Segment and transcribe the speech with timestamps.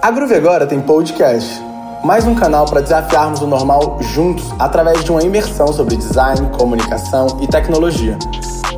[0.00, 1.60] A Groove agora tem podcast,
[2.04, 7.40] mais um canal para desafiarmos o normal juntos através de uma imersão sobre design, comunicação
[7.42, 8.16] e tecnologia.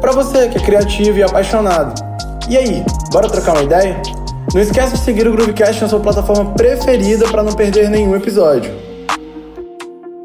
[0.01, 2.01] Para você que é criativo e apaixonado.
[2.49, 4.01] E aí, bora trocar uma ideia?
[4.55, 8.73] Não esquece de seguir o Groovecast na sua plataforma preferida para não perder nenhum episódio.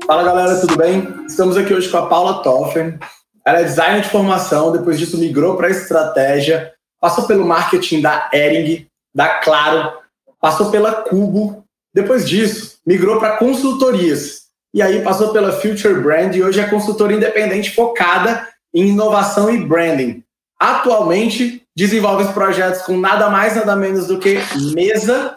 [0.07, 1.14] Fala galera, tudo bem?
[1.27, 2.98] Estamos aqui hoje com a Paula Toffer.
[3.46, 6.71] Ela é designer de formação, depois disso migrou para estratégia,
[7.02, 10.04] passou pelo marketing da Ering, da Claro,
[10.46, 16.44] passou pela Cubo, depois disso migrou para consultorias e aí passou pela Future Brand e
[16.44, 20.23] hoje é consultora independente focada em inovação e branding.
[20.59, 24.38] Atualmente desenvolve projetos com nada mais nada menos do que
[24.76, 25.36] Mesa,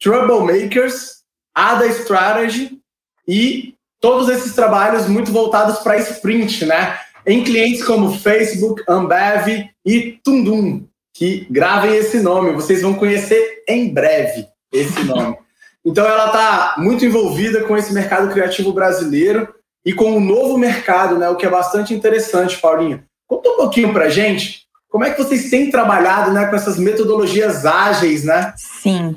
[0.00, 2.78] Troublemakers, Ada Strategy
[3.26, 6.96] e todos esses trabalhos muito voltados para sprint, né?
[7.26, 13.88] Em clientes como Facebook, Ambev e Tundum, que gravem esse nome, vocês vão conhecer em
[13.88, 15.36] breve esse nome.
[15.84, 19.48] Então ela está muito envolvida com esse mercado criativo brasileiro
[19.84, 21.28] e com o novo mercado, né?
[21.30, 23.04] O que é bastante interessante, Paulinha.
[23.26, 27.66] Conta um pouquinho para gente como é que vocês têm trabalhado né, com essas metodologias
[27.66, 28.54] ágeis, né?
[28.56, 29.16] Sim.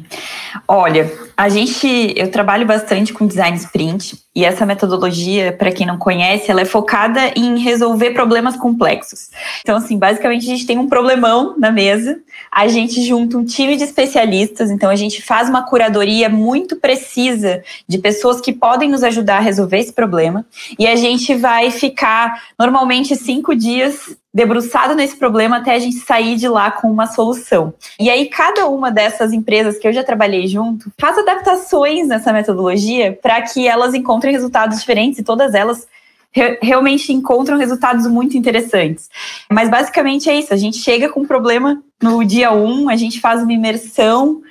[0.67, 5.98] Olha, a gente, eu trabalho bastante com design sprint e essa metodologia, para quem não
[5.98, 9.30] conhece, ela é focada em resolver problemas complexos.
[9.59, 12.18] Então, assim, basicamente a gente tem um problemão na mesa,
[12.50, 17.62] a gente junta um time de especialistas, então a gente faz uma curadoria muito precisa
[17.86, 20.46] de pessoas que podem nos ajudar a resolver esse problema
[20.80, 26.36] e a gente vai ficar normalmente cinco dias debruçado nesse problema até a gente sair
[26.36, 27.74] de lá com uma solução.
[28.00, 33.18] E aí, cada uma dessas empresas que eu já trabalhei junto faz adaptações nessa metodologia
[33.22, 35.88] para que elas encontrem resultados diferentes e todas elas
[36.31, 39.09] re realmente encontram resultados muito interessantes.
[39.52, 42.95] Mas basicamente é isso: a gente chega com um problema no dia 1, um, a
[42.95, 44.41] gente faz uma imersão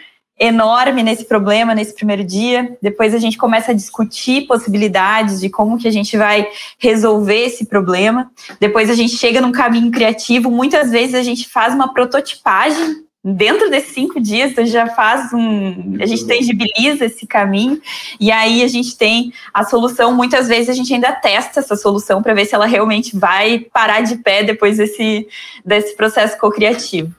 [0.41, 2.77] enorme nesse problema nesse primeiro dia.
[2.81, 6.47] Depois a gente começa a discutir possibilidades de como que a gente vai
[6.79, 8.31] resolver esse problema.
[8.61, 10.51] Depois a gente chega num caminho criativo.
[10.51, 15.33] Muitas vezes a gente faz uma prototipagem dentro desses cinco dias a gente já faz
[15.33, 17.81] um, a gente tangibiliza esse caminho
[18.19, 20.15] e aí a gente tem a solução.
[20.15, 24.01] Muitas vezes a gente ainda testa essa solução para ver se ela realmente vai parar
[24.01, 25.27] de pé depois desse,
[25.65, 27.15] desse processo co-criativo.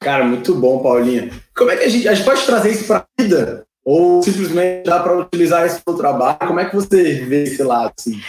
[0.00, 1.30] Cara, muito bom, Paulinha.
[1.56, 3.66] Como é que a gente, a gente pode trazer isso para a vida?
[3.84, 6.38] Ou simplesmente dá para utilizar isso para o trabalho?
[6.46, 7.92] Como é que você vê esse lado?
[7.98, 8.20] Assim?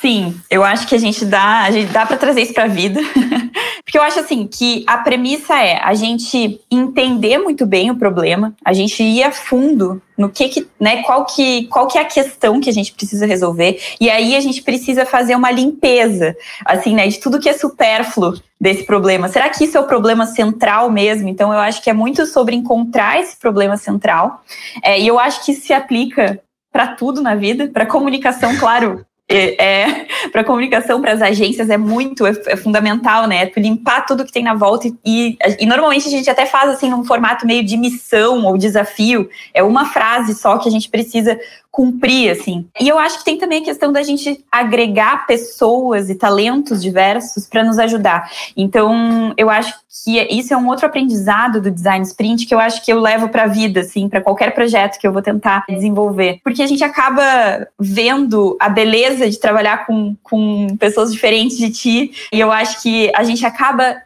[0.00, 2.68] Sim, eu acho que a gente dá, a gente dá para trazer isso para a
[2.68, 3.00] vida.
[3.92, 8.56] Porque eu acho assim que a premissa é a gente entender muito bem o problema,
[8.64, 12.06] a gente ir a fundo no que, que né, qual que qual que é a
[12.06, 16.94] questão que a gente precisa resolver e aí a gente precisa fazer uma limpeza, assim,
[16.94, 19.28] né, de tudo que é supérfluo desse problema.
[19.28, 21.28] Será que isso é o problema central mesmo?
[21.28, 24.42] Então eu acho que é muito sobre encontrar esse problema central.
[24.82, 26.40] É, e eu acho que isso se aplica
[26.72, 29.04] para tudo na vida, para comunicação, claro,
[29.36, 33.50] é, para comunicação, para as agências é muito, é, é, fundamental, né?
[33.56, 37.04] Limpar tudo que tem na volta e, e, normalmente a gente até faz assim num
[37.04, 39.28] formato meio de missão ou desafio.
[39.54, 41.38] É uma frase só que a gente precisa
[41.72, 42.68] cumprir, assim.
[42.78, 47.46] E eu acho que tem também a questão da gente agregar pessoas e talentos diversos
[47.46, 48.30] para nos ajudar.
[48.54, 49.74] Então, eu acho
[50.04, 53.30] que isso é um outro aprendizado do design sprint que eu acho que eu levo
[53.30, 56.40] para a vida, assim, para qualquer projeto que eu vou tentar desenvolver.
[56.44, 62.12] Porque a gente acaba vendo a beleza de trabalhar com, com pessoas diferentes de ti,
[62.30, 63.96] e eu acho que a gente acaba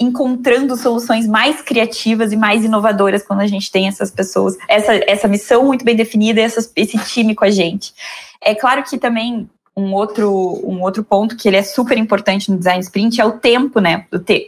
[0.00, 5.28] encontrando soluções mais criativas e mais inovadoras quando a gente tem essas pessoas, essa, essa
[5.28, 7.92] missão muito bem definida e essa, esse time com a gente.
[8.40, 12.58] É claro que também um outro, um outro ponto que ele é super importante no
[12.58, 14.06] design sprint é o tempo, né?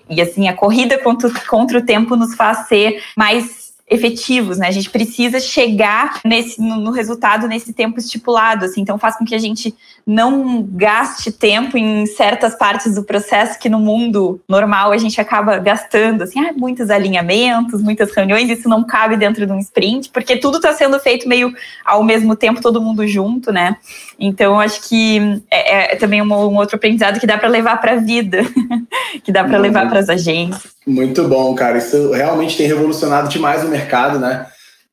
[0.09, 4.69] E assim, a corrida contra, contra o tempo nos faz ser mais efetivos, né?
[4.69, 9.25] A gente precisa chegar nesse, no, no, resultado nesse tempo estipulado, assim, então faz com
[9.25, 9.75] que a gente
[10.07, 15.59] não gaste tempo em certas partes do processo que no mundo normal a gente acaba
[15.59, 20.37] gastando, assim, ah, muitos alinhamentos, muitas reuniões, isso não cabe dentro de um sprint, porque
[20.37, 21.53] tudo está sendo feito meio
[21.85, 23.77] ao mesmo tempo, todo mundo junto, né?
[24.19, 27.93] Então, acho que é, é também um, um, outro aprendizado que dá para levar para
[27.93, 28.39] a vida,
[29.23, 30.73] que dá para levar para as agências.
[30.87, 31.79] Muito bom, cara.
[31.79, 34.47] Isso realmente tem revolucionado demais o mercado, né?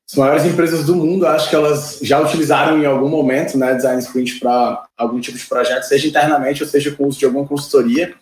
[0.10, 4.02] As maiores empresas do mundo, acho que elas já utilizaram em algum momento, né, design
[4.02, 8.16] sprint para algum tipo de projeto, seja internamente ou seja com uso de alguma consultoria.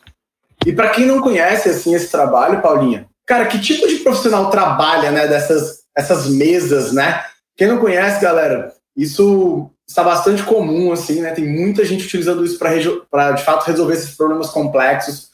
[0.66, 5.12] E para quem não conhece assim esse trabalho, Paulinha, cara, que tipo de profissional trabalha,
[5.12, 7.24] né, dessas essas mesas, né?
[7.56, 11.32] Quem não conhece, galera, isso está bastante comum assim, né?
[11.32, 15.30] Tem muita gente utilizando isso para de fato resolver esses problemas complexos.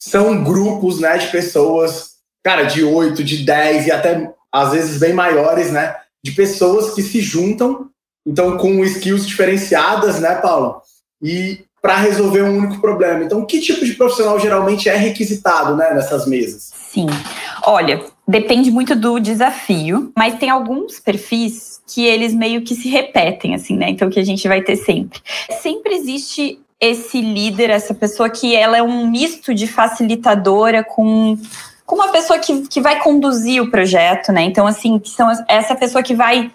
[0.00, 2.12] São grupos, né, de pessoas,
[2.42, 5.94] cara, de 8, de 10 e até às vezes bem maiores, né?
[6.24, 7.88] De pessoas que se juntam,
[8.26, 10.80] então com skills diferenciadas, né, Paulo?
[11.22, 13.24] E para resolver um único problema.
[13.24, 16.70] Então, que tipo de profissional geralmente é requisitado, né, nessas mesas?
[16.74, 17.06] Sim.
[17.64, 23.54] Olha, depende muito do desafio, mas tem alguns perfis que eles meio que se repetem,
[23.54, 23.88] assim, né?
[23.88, 25.20] Então, que a gente vai ter sempre.
[25.62, 31.36] Sempre existe esse líder, essa pessoa que ela é um misto de facilitadora com
[31.90, 34.42] com uma pessoa que, que vai conduzir o projeto, né?
[34.42, 36.48] Então, assim, que são essa pessoa que vai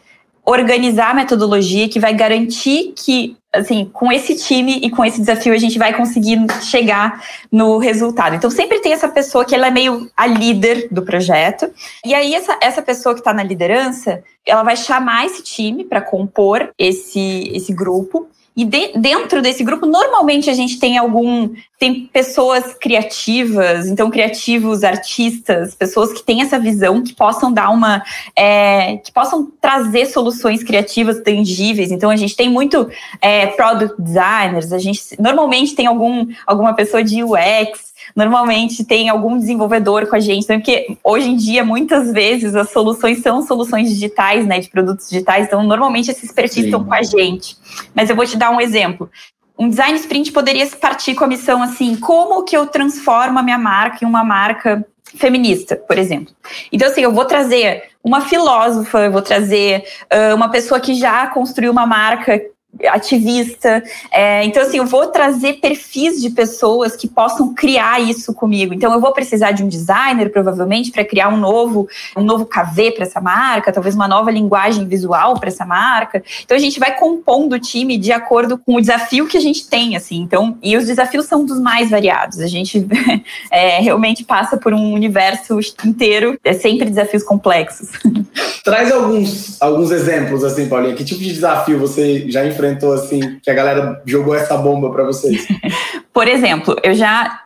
[0.45, 5.53] organizar a metodologia, que vai garantir que, assim, com esse time e com esse desafio
[5.53, 7.21] a gente vai conseguir chegar
[7.51, 8.35] no resultado.
[8.35, 11.69] Então, sempre tem essa pessoa que ela é meio a líder do projeto.
[12.05, 15.99] E aí, essa, essa pessoa que está na liderança, ela vai chamar esse time para
[15.99, 18.29] compor esse, esse grupo.
[18.55, 21.49] E de, dentro desse grupo, normalmente a gente tem algum.
[21.77, 28.01] Tem pessoas criativas, então criativos, artistas, pessoas que têm essa visão, que possam dar uma.
[28.33, 31.91] É, que possam trazer soluções criativas tangíveis.
[31.91, 32.89] Então a gente tem muito
[33.21, 39.37] é, product designers, a gente normalmente tem algum, alguma pessoa de UX, normalmente tem algum
[39.37, 40.57] desenvolvedor com a gente, né?
[40.57, 45.47] porque hoje em dia, muitas vezes, as soluções são soluções digitais, né, de produtos digitais,
[45.47, 47.57] então normalmente esses perfis estão com a gente.
[47.93, 49.09] Mas eu vou te dar um exemplo.
[49.57, 53.57] Um design sprint poderia partir com a missão assim, como que eu transformo a minha
[53.57, 54.85] marca em uma marca
[55.15, 56.33] feminista, por exemplo.
[56.71, 61.27] Então, assim, eu vou trazer uma filósofa, eu vou trazer uh, uma pessoa que já
[61.27, 62.41] construiu uma marca
[62.87, 63.83] ativista.
[64.11, 68.73] É, então, assim, eu vou trazer perfis de pessoas que possam criar isso comigo.
[68.73, 72.91] Então, eu vou precisar de um designer, provavelmente, para criar um novo, um novo KV
[72.91, 76.23] para essa marca, talvez uma nova linguagem visual para essa marca.
[76.43, 79.67] Então, a gente vai compondo o time de acordo com o desafio que a gente
[79.67, 80.17] tem, assim.
[80.17, 82.39] Então, e os desafios são dos mais variados.
[82.39, 82.85] A gente
[83.49, 87.89] é, realmente passa por um universo inteiro, é sempre desafios complexos.
[88.63, 90.95] Traz alguns, alguns exemplos, assim, Paulinha.
[90.95, 92.64] Que tipo de desafio você já enfrentou?
[92.65, 95.47] Enfrentou assim, que a galera jogou essa bomba para vocês?
[96.11, 97.41] Por exemplo, eu já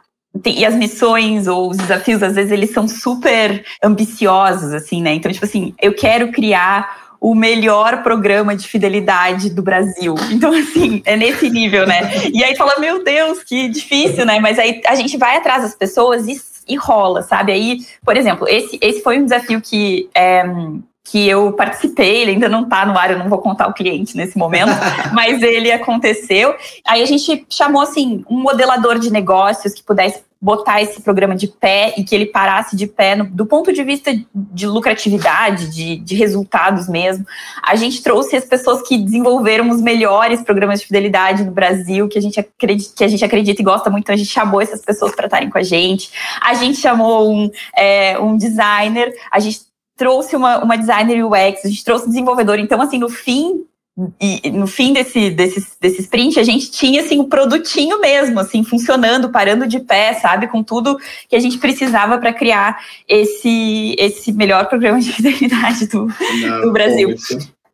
[0.46, 5.14] e as missões ou os desafios, às vezes, eles são super ambiciosos, assim, né?
[5.14, 10.16] Então, tipo assim, eu quero criar o melhor programa de fidelidade do Brasil.
[10.32, 12.12] Então, assim, é nesse nível, né?
[12.32, 14.40] E aí fala, meu Deus, que difícil, né?
[14.40, 17.52] Mas aí a gente vai atrás das pessoas e, e rola, sabe?
[17.52, 20.46] Aí, por exemplo, esse, esse foi um desafio que é,
[21.10, 24.16] que eu participei, ele ainda não está no ar, eu não vou contar o cliente
[24.16, 24.72] nesse momento,
[25.12, 26.56] mas ele aconteceu.
[26.86, 31.48] Aí a gente chamou assim um modelador de negócios que pudesse botar esse programa de
[31.48, 35.98] pé e que ele parasse de pé no, do ponto de vista de lucratividade, de,
[35.98, 37.26] de resultados mesmo.
[37.62, 42.18] A gente trouxe as pessoas que desenvolveram os melhores programas de fidelidade no Brasil, que
[42.18, 44.82] a gente acredita, que a gente acredita e gosta muito, então a gente chamou essas
[44.82, 46.10] pessoas para estarem com a gente.
[46.42, 49.69] A gente chamou um, é, um designer, a gente
[50.00, 52.58] trouxe uma, uma designer UX, a gente trouxe um desenvolvedor.
[52.58, 53.66] Então, assim, no fim
[54.18, 58.40] e no fim desse, desse, desse sprint, a gente tinha assim o um produtinho mesmo,
[58.40, 60.48] assim, funcionando, parando de pé, sabe?
[60.48, 60.98] Com tudo
[61.28, 66.08] que a gente precisava para criar esse, esse melhor programa de fidelidade do,
[66.42, 67.14] Não, do Brasil.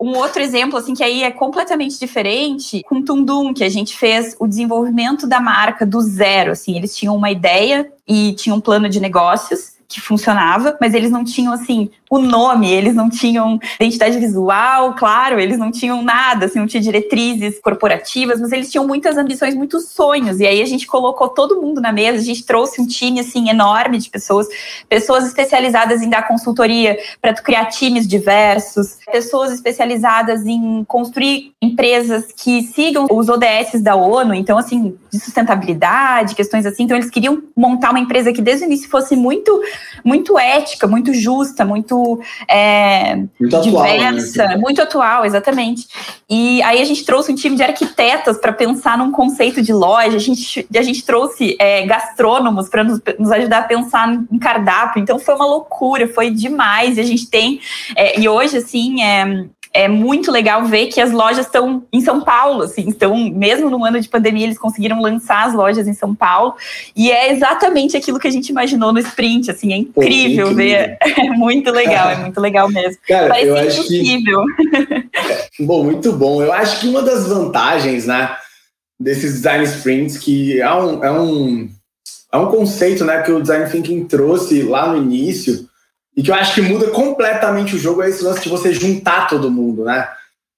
[0.02, 4.36] Um outro exemplo, assim, que aí é completamente diferente, com Tundum, que a gente fez
[4.40, 8.90] o desenvolvimento da marca do zero, assim, eles tinham uma ideia e tinham um plano
[8.90, 14.20] de negócios, que funcionava, mas eles não tinham assim o nome, eles não tinham identidade
[14.20, 19.18] visual, claro, eles não tinham nada, assim, não tinha diretrizes corporativas, mas eles tinham muitas
[19.18, 20.40] ambições, muitos sonhos.
[20.40, 23.50] E aí a gente colocou todo mundo na mesa, a gente trouxe um time assim
[23.50, 24.48] enorme de pessoas,
[24.88, 32.64] pessoas especializadas em dar consultoria para criar times diversos, pessoas especializadas em construir empresas que
[32.64, 36.84] sigam os ODS da ONU, então assim, de sustentabilidade, questões assim.
[36.84, 39.62] Então eles queriam montar uma empresa que desde o início fosse muito
[40.04, 41.95] muito ética, muito justa, muito,
[42.48, 44.58] é, muito diversa, atual, né?
[44.58, 45.88] muito atual, exatamente.
[46.30, 50.16] E aí a gente trouxe um time de arquitetas para pensar num conceito de loja,
[50.16, 55.02] a gente, a gente trouxe é, gastrônomos para nos, nos, ajudar a pensar em cardápio,
[55.02, 57.60] então foi uma loucura, foi demais, e a gente tem,
[57.96, 62.22] é, e hoje, assim, é, é muito legal ver que as lojas estão em São
[62.22, 66.16] Paulo, assim, então, mesmo no ano de pandemia, eles conseguiram lançar as lojas em São
[66.16, 66.56] Paulo,
[66.96, 70.98] e é exatamente aquilo que a gente imaginou no sprint, assim, é incrível, Pô, ver,
[71.04, 72.98] é muito legal, é muito legal mesmo.
[73.06, 74.44] Cara, Parece eu impossível.
[75.58, 75.64] Que...
[75.66, 76.42] bom, muito bom.
[76.42, 78.34] Eu acho que uma das vantagens, né,
[78.98, 81.70] desses design sprints, que é um, é um,
[82.32, 85.68] é um conceito, né, que o design thinking trouxe lá no início,
[86.16, 89.28] e que eu acho que muda completamente o jogo é esse lance de você juntar
[89.28, 90.08] todo mundo, né?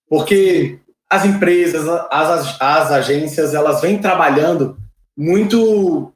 [0.10, 4.78] Porque as empresas, as, as agências, elas vêm trabalhando
[5.18, 6.14] muito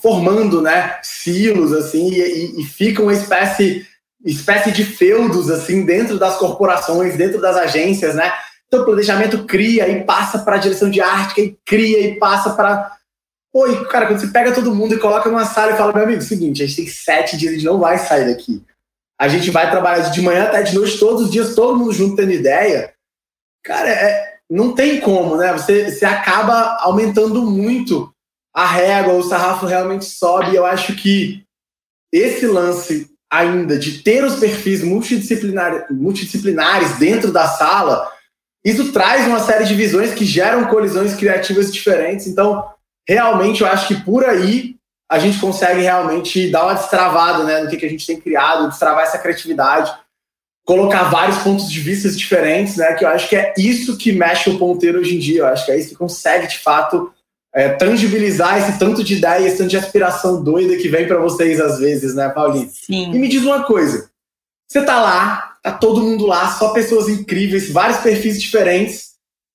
[0.00, 3.86] formando, né, silos assim e, e uma espécie
[4.24, 8.32] espécie de feudos assim dentro das corporações, dentro das agências, né?
[8.66, 12.50] Então o planejamento cria e passa para a direção de arte, e cria e passa
[12.50, 12.92] para
[13.54, 16.22] Oi, cara, quando você pega todo mundo e coloca numa sala e fala, meu amigo,
[16.22, 18.64] seguinte, a gente tem sete dias, a gente não vai sair daqui.
[19.20, 22.16] A gente vai trabalhar de manhã até de noite, todos os dias, todo mundo junto
[22.16, 22.94] tendo ideia.
[23.62, 25.52] Cara, é, não tem como, né?
[25.52, 28.12] Você, você acaba aumentando muito
[28.54, 30.56] a régua, o sarrafo realmente sobe.
[30.56, 31.44] Eu acho que
[32.12, 38.10] esse lance ainda de ter os perfis multidisciplinares, multidisciplinares dentro da sala,
[38.64, 42.26] isso traz uma série de visões que geram colisões criativas diferentes.
[42.26, 42.64] Então,
[43.08, 44.76] realmente, eu acho que por aí
[45.10, 48.68] a gente consegue realmente dar uma destravada né, no que, que a gente tem criado,
[48.68, 49.92] destravar essa criatividade,
[50.64, 52.94] colocar vários pontos de vista diferentes, né?
[52.94, 55.40] Que eu acho que é isso que mexe o ponteiro hoje em dia.
[55.40, 57.12] Eu acho que é isso que consegue, de fato,
[57.54, 61.60] é, tangibilizar esse tanto de ideia, esse tanto de aspiração doida que vem para vocês
[61.60, 62.70] às vezes, né, Paulinho?
[62.72, 63.12] Sim.
[63.12, 64.10] E me diz uma coisa:
[64.66, 69.11] você tá lá, tá todo mundo lá, só pessoas incríveis, vários perfis diferentes,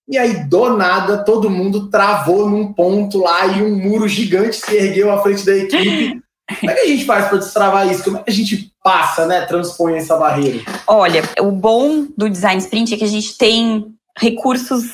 [0.07, 4.75] e aí do nada todo mundo travou num ponto lá e um muro gigante se
[4.75, 6.21] ergueu à frente da equipe.
[6.59, 8.03] Como é que a gente faz para destravar isso?
[8.05, 10.59] Como é que a gente passa, né, transpõe essa barreira?
[10.87, 13.85] Olha, o bom do design sprint é que a gente tem
[14.17, 14.85] recursos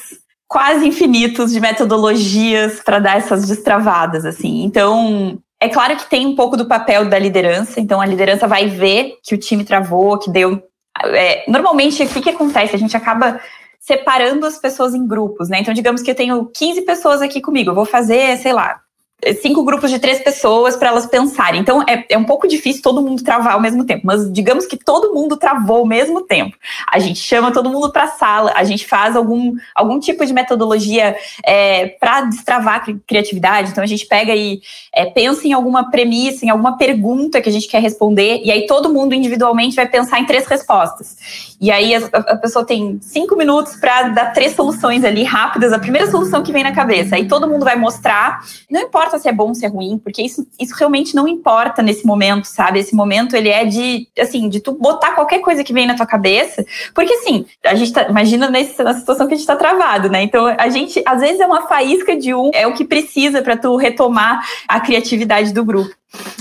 [0.48, 4.63] quase infinitos de metodologias para dar essas destravadas, assim.
[4.63, 8.67] Então, é claro que tem um pouco do papel da liderança, então a liderança vai
[8.67, 10.62] ver que o time travou, que deu.
[11.05, 12.75] É, normalmente, o que, que acontece?
[12.75, 13.39] A gente acaba
[13.84, 15.60] separando as pessoas em grupos, né?
[15.60, 18.82] Então, digamos que eu tenho 15 pessoas aqui comigo, eu vou fazer, sei lá,
[19.42, 21.62] cinco grupos de três pessoas para elas pensarem.
[21.62, 24.77] Então é, é um pouco difícil todo mundo travar ao mesmo tempo, mas digamos que
[24.77, 26.56] todo mundo travou ao mesmo tempo.
[26.92, 30.34] A gente chama todo mundo para a sala, a gente faz algum, algum tipo de
[30.34, 31.15] metodologia
[31.46, 33.72] é, para destravar a criatividade.
[33.72, 34.62] Então a gente pega e
[34.94, 38.65] é, pensa em alguma premissa, em alguma pergunta que a gente quer responder, e aí
[38.68, 41.56] todo mundo individualmente vai pensar em três respostas.
[41.60, 45.80] E aí a, a pessoa tem cinco minutos para dar três soluções ali rápidas, a
[45.80, 47.15] primeira solução que vem na cabeça.
[47.15, 49.98] Aí todo mundo vai mostrar, não importa importa se é bom ou se é ruim,
[49.98, 52.79] porque isso, isso realmente não importa nesse momento, sabe?
[52.79, 56.05] Esse momento ele é de, assim, de tu botar qualquer coisa que vem na tua
[56.05, 60.10] cabeça, porque assim, a gente tá, imagina nesse, na situação que a gente tá travado,
[60.10, 60.24] né?
[60.24, 63.58] Então a gente, às vezes é uma faísca de um, é o que precisa para
[63.58, 65.93] tu retomar a criatividade do grupo.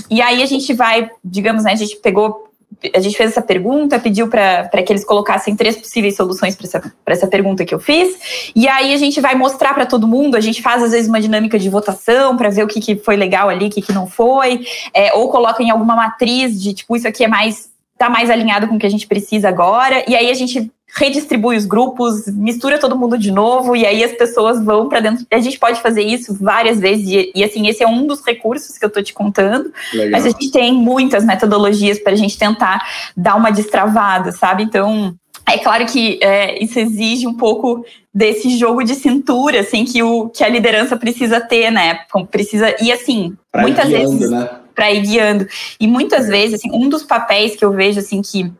[0.09, 2.52] E aí a gente vai, digamos, né, a gente pegou
[2.93, 6.93] a gente fez essa pergunta, pediu para que eles colocassem três possíveis soluções para essa,
[7.05, 8.51] essa pergunta que eu fiz.
[8.55, 11.21] E aí a gente vai mostrar para todo mundo, a gente faz às vezes uma
[11.21, 14.07] dinâmica de votação para ver o que, que foi legal ali, o que, que não
[14.07, 17.71] foi, é, ou coloca em alguma matriz de tipo, isso aqui é mais.
[17.97, 20.03] tá mais alinhado com o que a gente precisa agora.
[20.07, 24.11] E aí a gente redistribui os grupos, mistura todo mundo de novo e aí as
[24.11, 25.25] pessoas vão para dentro.
[25.31, 28.77] A gente pode fazer isso várias vezes e, e, assim esse é um dos recursos
[28.77, 29.73] que eu tô te contando.
[29.91, 30.11] Legal.
[30.11, 32.85] Mas a gente tem muitas metodologias para a gente tentar
[33.17, 34.63] dar uma destravada, sabe?
[34.63, 37.83] Então é claro que é, isso exige um pouco
[38.13, 41.99] desse jogo de cintura, assim, que, o, que a liderança precisa ter, né?
[42.29, 44.29] Precisa, e assim, pra muitas guiando, vezes.
[44.29, 44.49] Né?
[44.75, 45.47] Para ir guiando.
[45.79, 46.29] E muitas é.
[46.29, 48.51] vezes, assim, um dos papéis que eu vejo, assim, que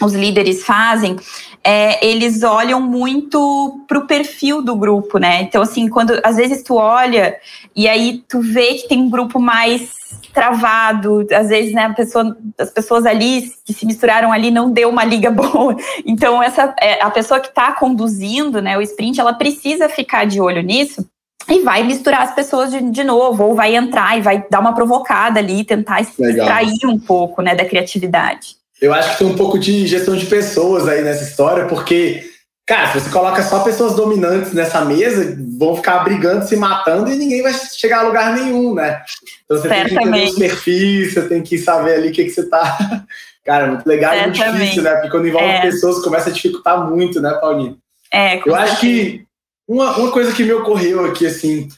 [0.00, 1.16] os líderes fazem,
[1.62, 5.42] é, eles olham muito para o perfil do grupo, né?
[5.42, 7.36] Então, assim, quando às vezes tu olha
[7.76, 10.00] e aí tu vê que tem um grupo mais
[10.32, 14.88] travado, às vezes, né, a pessoa, as pessoas ali que se misturaram ali não deu
[14.88, 15.76] uma liga boa.
[16.06, 20.40] Então, essa é, a pessoa que está conduzindo, né, o sprint, ela precisa ficar de
[20.40, 21.06] olho nisso
[21.48, 24.74] e vai misturar as pessoas de, de novo, ou vai entrar e vai dar uma
[24.74, 28.59] provocada ali, tentar extrair um pouco, né, da criatividade.
[28.80, 32.30] Eu acho que tem um pouco de gestão de pessoas aí nessa história, porque,
[32.66, 37.16] cara, se você coloca só pessoas dominantes nessa mesa, vão ficar brigando, se matando e
[37.16, 39.02] ninguém vai chegar a lugar nenhum, né?
[39.44, 39.88] Então você Certamente.
[39.88, 43.04] tem que entender os perfis, você tem que saber ali o que, que você tá.
[43.44, 44.92] Cara, muito legal e muito difícil, né?
[44.92, 45.60] Porque quando envolve é.
[45.62, 47.78] pessoas, começa a dificultar muito, né, Paulinho?
[48.12, 49.24] É, Eu acho que
[49.66, 51.68] uma, uma coisa que me ocorreu aqui, assim,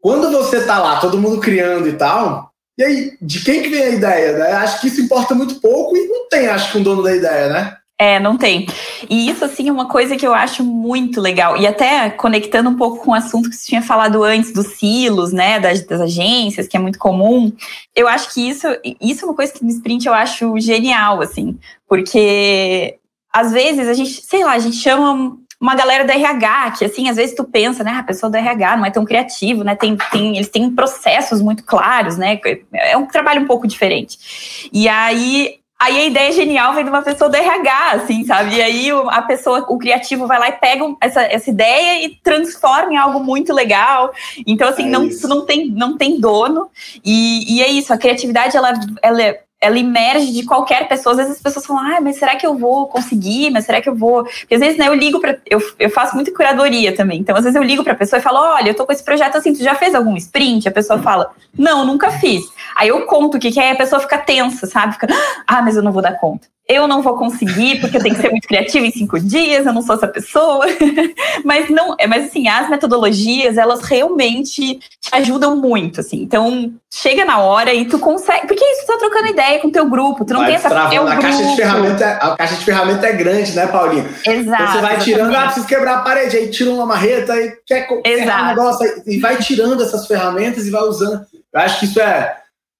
[0.00, 2.49] quando você tá lá, todo mundo criando e tal,
[2.80, 4.52] e aí, de quem que vem a ideia, né?
[4.52, 7.50] Acho que isso importa muito pouco e não tem, acho que, um dono da ideia,
[7.50, 7.76] né?
[7.98, 8.66] É, não tem.
[9.10, 11.58] E isso, assim, é uma coisa que eu acho muito legal.
[11.58, 15.30] E até conectando um pouco com o assunto que você tinha falado antes dos silos,
[15.30, 17.52] né, das, das, agências, que é muito comum.
[17.94, 18.66] Eu acho que isso,
[18.98, 21.58] isso é uma coisa que no sprint eu acho genial, assim.
[21.86, 22.96] Porque,
[23.30, 27.08] às vezes, a gente, sei lá, a gente chama uma galera da RH, que assim,
[27.08, 29.96] às vezes tu pensa, né, a pessoa do RH não é tão criativo, né, tem,
[30.10, 32.40] tem, eles têm processos muito claros, né,
[32.72, 34.68] é um trabalho um pouco diferente.
[34.72, 38.56] E aí, Aí a ideia genial vem de uma pessoa do RH, assim, sabe?
[38.56, 42.92] E aí a pessoa, o criativo vai lá e pega essa, essa ideia e transforma
[42.92, 44.12] em algo muito legal.
[44.46, 46.68] Então, assim, é não, não, tem, não tem dono.
[47.02, 51.12] E, e é isso, a criatividade, ela, ela é ela emerge de qualquer pessoa.
[51.12, 53.50] Às vezes as pessoas falam, ah, mas será que eu vou conseguir?
[53.50, 54.24] Mas será que eu vou?
[54.24, 57.20] Porque às vezes, né, eu ligo para eu, eu faço muito curadoria também.
[57.20, 59.04] Então, às vezes eu ligo para a pessoa e falo, olha, eu tô com esse
[59.04, 60.66] projeto assim, tu já fez algum sprint?
[60.68, 62.42] A pessoa fala, não, nunca fiz.
[62.74, 64.94] Aí eu conto o que, que é, a pessoa fica tensa, sabe?
[64.94, 65.08] Fica,
[65.46, 68.20] ah, mas eu não vou dar conta eu não vou conseguir porque eu tenho que
[68.20, 70.64] ser muito criativa em cinco dias, eu não sou essa pessoa.
[71.44, 76.22] mas não, é, mas assim, as metodologias, elas realmente te ajudam muito, assim.
[76.22, 79.72] Então, chega na hora e tu consegue, porque isso tu tá trocando ideia com o
[79.72, 82.54] teu grupo, tu não vai tem essa é um a caixa de ferramenta, a caixa
[82.54, 84.08] de ferramenta é grande, né, Paulinho?
[84.24, 84.62] Exato.
[84.62, 87.88] Então, você vai tirando, ah, preciso quebrar a parede, aí tira uma marreta e quer
[88.04, 88.44] Exato.
[88.44, 91.26] um negócio e vai tirando essas ferramentas e vai usando.
[91.52, 92.36] Eu acho que isso é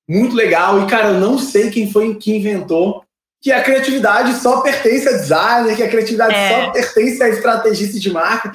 [0.08, 3.04] muito legal e cara, eu não sei quem foi que inventou
[3.40, 6.48] que a criatividade só pertence a designer, que a criatividade é.
[6.48, 8.52] só pertence a estrategista de marca.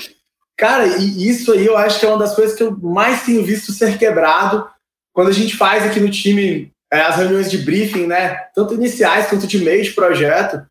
[0.58, 3.44] Cara, e isso aí eu acho que é uma das coisas que eu mais tenho
[3.44, 4.68] visto ser quebrado
[5.12, 8.36] quando a gente faz aqui no time é, as reuniões de briefing, né?
[8.54, 10.66] Tanto iniciais quanto de meio de projeto.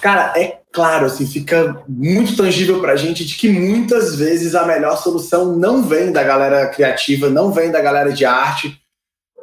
[0.00, 4.64] Cara, é claro, assim, fica muito tangível para a gente de que muitas vezes a
[4.64, 8.80] melhor solução não vem da galera criativa, não vem da galera de arte.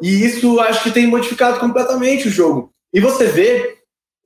[0.02, 2.72] E isso acho que tem modificado completamente o jogo.
[2.94, 3.75] E você vê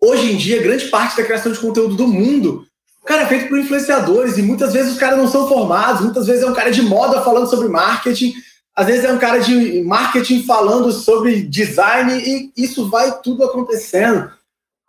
[0.01, 2.65] hoje em dia, grande parte da criação de conteúdo do mundo,
[3.05, 6.43] cara, é feito por influenciadores, e muitas vezes os caras não são formados, muitas vezes
[6.43, 8.33] é um cara de moda falando sobre marketing,
[8.75, 14.31] às vezes é um cara de marketing falando sobre design, e isso vai tudo acontecendo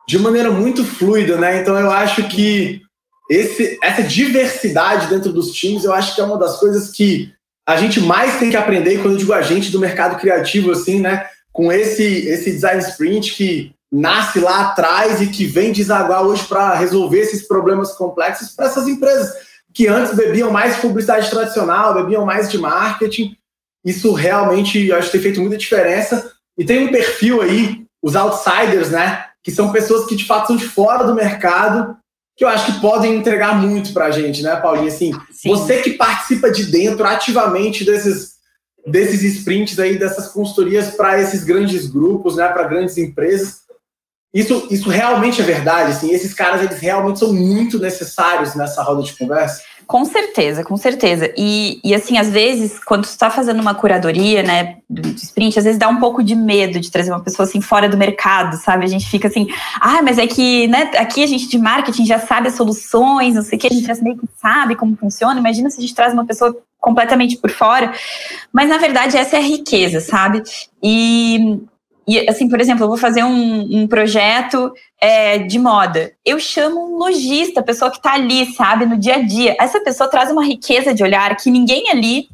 [0.07, 1.61] de maneira muito fluida, né?
[1.61, 2.83] Então eu acho que
[3.31, 7.33] esse, essa diversidade dentro dos times, eu acho que é uma das coisas que
[7.67, 11.01] a gente mais tem que aprender, quando eu digo a gente do mercado criativo, assim,
[11.01, 11.27] né?
[11.53, 16.75] Com esse, esse design sprint que nasce lá atrás e que vem desaguar hoje para
[16.75, 19.33] resolver esses problemas complexos para essas empresas
[19.73, 23.37] que antes bebiam mais de publicidade tradicional, bebiam mais de marketing.
[23.85, 26.33] Isso realmente acho que tem feito muita diferença.
[26.59, 29.27] E tem um perfil aí, os outsiders, né?
[29.43, 31.97] Que são pessoas que de fato são de fora do mercado,
[32.37, 34.89] que eu acho que podem entregar muito para a gente, né, Paulinha?
[34.89, 35.51] Assim, Sim.
[35.51, 38.33] você que participa de dentro ativamente desses,
[38.87, 43.61] desses sprints aí, dessas consultorias para esses grandes grupos, né, para grandes empresas.
[44.33, 49.03] Isso, isso realmente é verdade, assim, esses caras eles realmente são muito necessários nessa roda
[49.03, 49.63] de conversa.
[49.89, 51.35] Com certeza, com certeza.
[51.37, 55.65] E, e assim, às vezes, quando tu está fazendo uma curadoria, né, do sprint, às
[55.65, 58.85] vezes dá um pouco de medo de trazer uma pessoa assim fora do mercado, sabe?
[58.85, 59.49] A gente fica assim,
[59.81, 63.43] ah, mas é que, né, aqui a gente de marketing já sabe as soluções, não
[63.43, 65.41] sei o que, a gente já meio que sabe como funciona.
[65.41, 67.93] Imagina se a gente traz uma pessoa completamente por fora.
[68.53, 70.41] Mas na verdade essa é a riqueza, sabe?
[70.81, 71.59] E
[72.07, 76.13] e, assim, por exemplo, eu vou fazer um, um projeto é, de moda.
[76.25, 79.57] Eu chamo um lojista, a pessoa que está ali, sabe, no dia a dia.
[79.61, 82.29] Essa pessoa traz uma riqueza de olhar que ninguém ali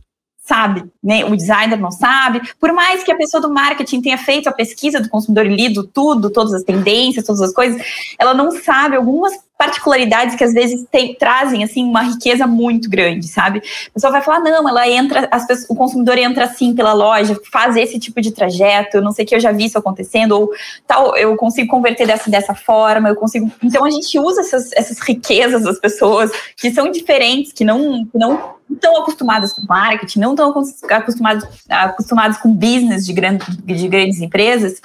[0.46, 1.24] sabe, né?
[1.24, 2.40] O designer não sabe.
[2.60, 5.84] Por mais que a pessoa do marketing tenha feito a pesquisa do consumidor e lido
[5.84, 7.82] tudo, todas as tendências, todas as coisas,
[8.16, 13.26] ela não sabe algumas particularidades que às vezes tem, trazem assim uma riqueza muito grande,
[13.26, 13.58] sabe?
[13.88, 17.74] A pessoa vai falar não, ela entra, pessoas, o consumidor entra assim pela loja, faz
[17.74, 20.50] esse tipo de trajeto, não sei que eu já vi isso acontecendo ou
[20.86, 23.50] tal, eu consigo converter dessa dessa forma, eu consigo.
[23.62, 28.18] Então a gente usa essas, essas riquezas das pessoas que são diferentes, que não que
[28.18, 30.54] não estão acostumadas com marketing, não estão
[30.90, 34.80] acostumados, acostumados com business de, grande, de grandes empresas,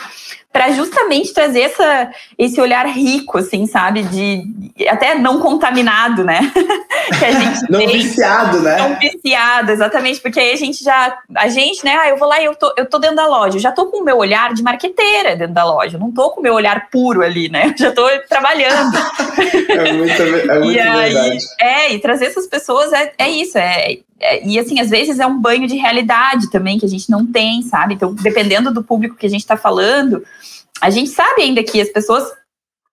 [0.51, 4.03] para justamente trazer essa, esse olhar rico, assim, sabe?
[4.03, 4.43] De,
[4.87, 6.39] até não contaminado, né?
[7.17, 7.87] que a gente não tem.
[7.87, 8.77] viciado, né?
[8.77, 11.97] Não viciado, exatamente, porque aí a gente já, a gente, né?
[12.01, 13.85] Ah, eu vou lá e eu tô, eu tô dentro da loja, eu já tô
[13.85, 16.53] com o meu olhar de marqueteira dentro da loja, eu não tô com o meu
[16.53, 17.67] olhar puro ali, né?
[17.67, 18.97] Eu já tô trabalhando.
[19.69, 21.45] é muito, é muito e aí, verdade.
[21.59, 23.99] É, e trazer essas pessoas é, é isso, é,
[24.43, 27.61] e assim, às vezes é um banho de realidade também que a gente não tem,
[27.63, 27.95] sabe?
[27.95, 30.23] Então, dependendo do público que a gente está falando,
[30.79, 32.23] a gente sabe ainda que as pessoas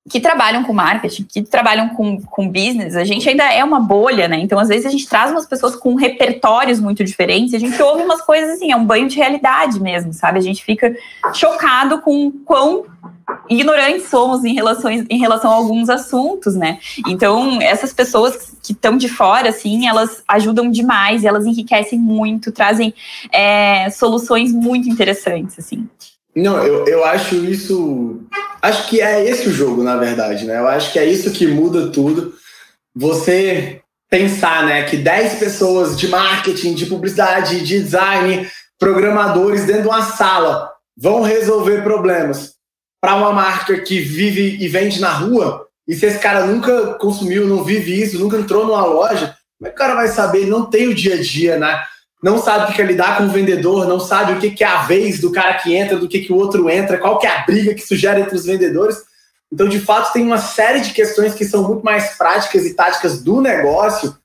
[0.09, 4.29] que trabalham com marketing, que trabalham com, com business, a gente ainda é uma bolha,
[4.29, 4.38] né?
[4.38, 8.03] Então, às vezes, a gente traz umas pessoas com repertórios muito diferentes, a gente ouve
[8.03, 10.38] umas coisas assim, é um banho de realidade mesmo, sabe?
[10.38, 10.94] A gente fica
[11.33, 12.87] chocado com quão
[13.49, 16.79] ignorantes somos em relação, em relação a alguns assuntos, né?
[17.07, 22.94] Então, essas pessoas que estão de fora, assim, elas ajudam demais, elas enriquecem muito, trazem
[23.31, 25.88] é, soluções muito interessantes, assim.
[26.42, 28.20] Não, eu, eu acho isso.
[28.62, 30.59] Acho que é esse o jogo, na verdade, né?
[30.59, 32.35] Eu acho que é isso que muda tudo.
[32.94, 38.48] Você pensar, né, que 10 pessoas de marketing, de publicidade, de design,
[38.79, 42.55] programadores dentro de uma sala vão resolver problemas
[43.01, 47.46] para uma marca que vive e vende na rua, e se esse cara nunca consumiu,
[47.46, 50.46] não vive isso, nunca entrou numa loja, como é que o cara vai saber?
[50.46, 51.83] Não tem o dia a dia, né?
[52.22, 54.83] Não sabe o que é lidar com o vendedor, não sabe o que é a
[54.83, 57.44] vez do cara que entra, do que, que o outro entra, qual que é a
[57.44, 58.96] briga que sugere entre os vendedores.
[59.52, 63.22] Então, de fato, tem uma série de questões que são muito mais práticas e táticas
[63.22, 64.16] do negócio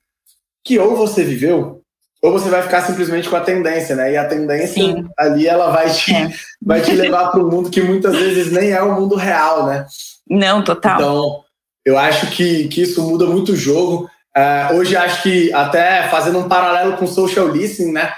[0.64, 1.82] que ou você viveu,
[2.22, 4.12] ou você vai ficar simplesmente com a tendência, né?
[4.12, 5.06] E a tendência Sim.
[5.18, 6.30] ali ela vai te, é.
[6.60, 9.86] vai te levar para um mundo que muitas vezes nem é o mundo real, né?
[10.28, 10.96] Não, total.
[10.96, 11.44] Então,
[11.84, 14.10] eu acho que, que isso muda muito o jogo.
[14.36, 18.12] Uh, hoje acho que até fazendo um paralelo com social listening, né?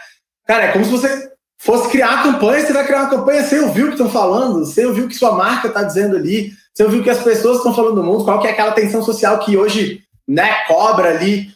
[0.46, 3.61] Cara, é como se você fosse criar uma campanha, você vai criar uma campanha sem
[3.61, 6.87] ouvir o que estão falando, sem ouvir o que sua marca está dizendo ali, sem
[6.87, 9.38] ouvir o que as pessoas estão falando no mundo, qual que é aquela tensão social
[9.40, 11.48] que hoje né, cobra ali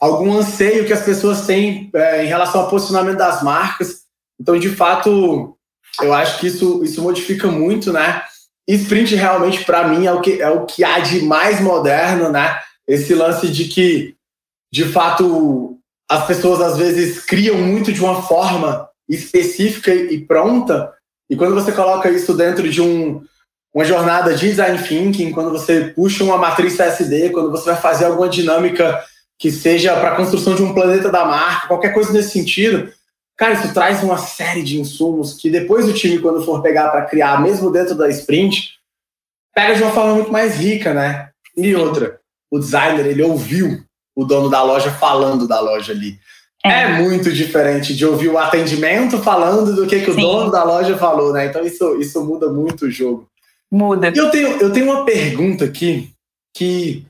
[0.00, 4.02] algum anseio que as pessoas têm é, em relação ao posicionamento das marcas.
[4.38, 5.56] Então, de fato,
[6.02, 8.22] eu acho que isso, isso modifica muito, né?
[8.68, 12.30] E sprint realmente, para mim, é o, que, é o que há de mais moderno,
[12.30, 12.58] né?
[12.86, 14.14] Esse lance de que,
[14.72, 15.78] de fato,
[16.10, 20.92] as pessoas às vezes criam muito de uma forma específica e pronta,
[21.28, 23.22] e quando você coloca isso dentro de um,
[23.74, 28.04] uma jornada de design thinking, quando você puxa uma matriz CSD, quando você vai fazer
[28.04, 29.02] alguma dinâmica
[29.38, 32.92] que seja para a construção de um planeta da marca, qualquer coisa nesse sentido,
[33.36, 37.04] cara, isso traz uma série de insumos que depois o time, quando for pegar para
[37.06, 38.74] criar, mesmo dentro da sprint,
[39.54, 41.30] pega de uma forma muito mais rica, né?
[41.56, 42.20] E outra,
[42.54, 43.82] o designer ele ouviu
[44.14, 46.18] o dono da loja falando da loja ali.
[46.64, 46.82] É.
[46.82, 50.96] é muito diferente de ouvir o atendimento falando do que, que o dono da loja
[50.96, 51.46] falou, né?
[51.46, 53.28] Então isso, isso muda muito o jogo.
[53.70, 54.12] Muda.
[54.14, 56.10] E eu tenho, eu tenho uma pergunta aqui
[56.56, 57.04] que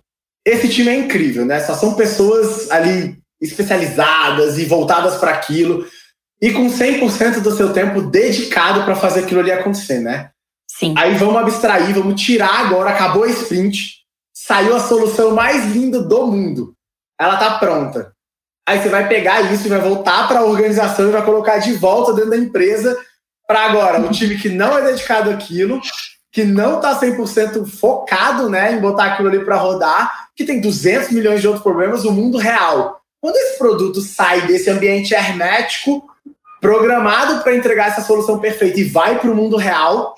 [0.47, 1.61] esse time é incrível, né?
[1.61, 5.87] Só são pessoas ali especializadas e voltadas para aquilo
[6.41, 10.31] e com 100% do seu tempo dedicado para fazer aquilo ali acontecer, né?
[10.67, 10.95] Sim.
[10.97, 14.04] Aí vamos abstrair, vamos tirar agora, acabou a sprint,
[14.47, 16.75] saiu a solução mais linda do mundo.
[17.19, 18.13] Ela tá pronta.
[18.67, 21.73] Aí você vai pegar isso e vai voltar para a organização e vai colocar de
[21.75, 22.99] volta dentro da empresa
[23.47, 25.81] para agora o time que não é dedicado àquilo,
[26.31, 31.11] que não está 100% focado né, em botar aquilo ali para rodar, que tem 200
[31.11, 33.01] milhões de outros problemas, o mundo real.
[33.21, 36.05] Quando esse produto sai desse ambiente hermético,
[36.61, 40.15] programado para entregar essa solução perfeita e vai para o mundo real,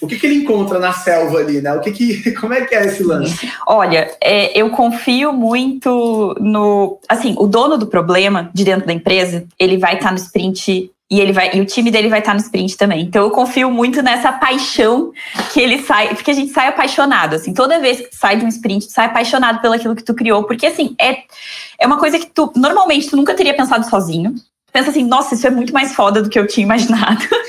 [0.00, 1.72] o que, que ele encontra na selva ali, né?
[1.74, 3.50] O que que, como é que é esse lance?
[3.66, 9.46] Olha, é, eu confio muito no, assim, o dono do problema de dentro da empresa,
[9.58, 12.32] ele vai estar tá no sprint e ele vai e o time dele vai estar
[12.32, 13.00] tá no sprint também.
[13.02, 15.10] Então eu confio muito nessa paixão
[15.52, 18.44] que ele sai, porque a gente sai apaixonado, assim, toda vez que tu sai de
[18.44, 21.22] um sprint, tu sai apaixonado pelo aquilo que tu criou, porque assim, é
[21.80, 24.34] é uma coisa que tu normalmente tu nunca teria pensado sozinho
[24.72, 27.24] pensa assim, nossa, isso é muito mais foda do que eu tinha imaginado.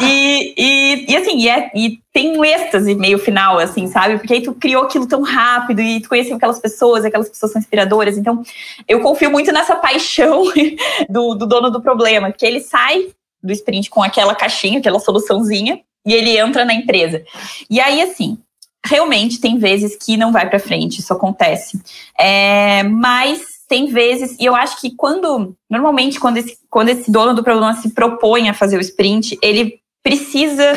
[0.00, 4.18] e, e, e, assim, e, é, e tem um êxtase meio final, assim, sabe?
[4.18, 7.60] Porque aí tu criou aquilo tão rápido e tu conheceu aquelas pessoas, aquelas pessoas são
[7.60, 8.18] inspiradoras.
[8.18, 8.42] Então,
[8.88, 10.44] eu confio muito nessa paixão
[11.08, 13.08] do, do dono do problema, que ele sai
[13.42, 17.24] do sprint com aquela caixinha, aquela soluçãozinha, e ele entra na empresa.
[17.68, 18.38] E aí, assim,
[18.84, 21.80] realmente tem vezes que não vai para frente, isso acontece.
[22.18, 27.32] É, mas tem vezes, e eu acho que quando, normalmente, quando esse, quando esse dono
[27.32, 30.76] do problema se propõe a fazer o sprint, ele precisa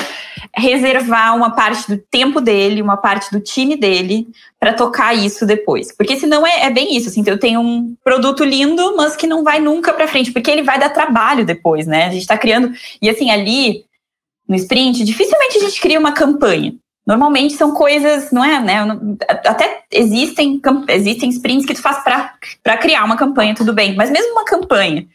[0.55, 4.27] reservar uma parte do tempo dele, uma parte do time dele
[4.59, 5.91] para tocar isso depois.
[5.91, 9.43] Porque senão é, é bem isso, assim, eu tenho um produto lindo, mas que não
[9.43, 12.05] vai nunca para frente, porque ele vai dar trabalho depois, né?
[12.05, 13.85] A gente está criando e assim ali
[14.47, 16.75] no sprint, dificilmente a gente cria uma campanha.
[17.05, 18.79] Normalmente são coisas, não é, né?
[19.27, 23.95] Até existem, existem sprints que tu faz para criar uma campanha, tudo bem.
[23.95, 25.05] Mas mesmo uma campanha,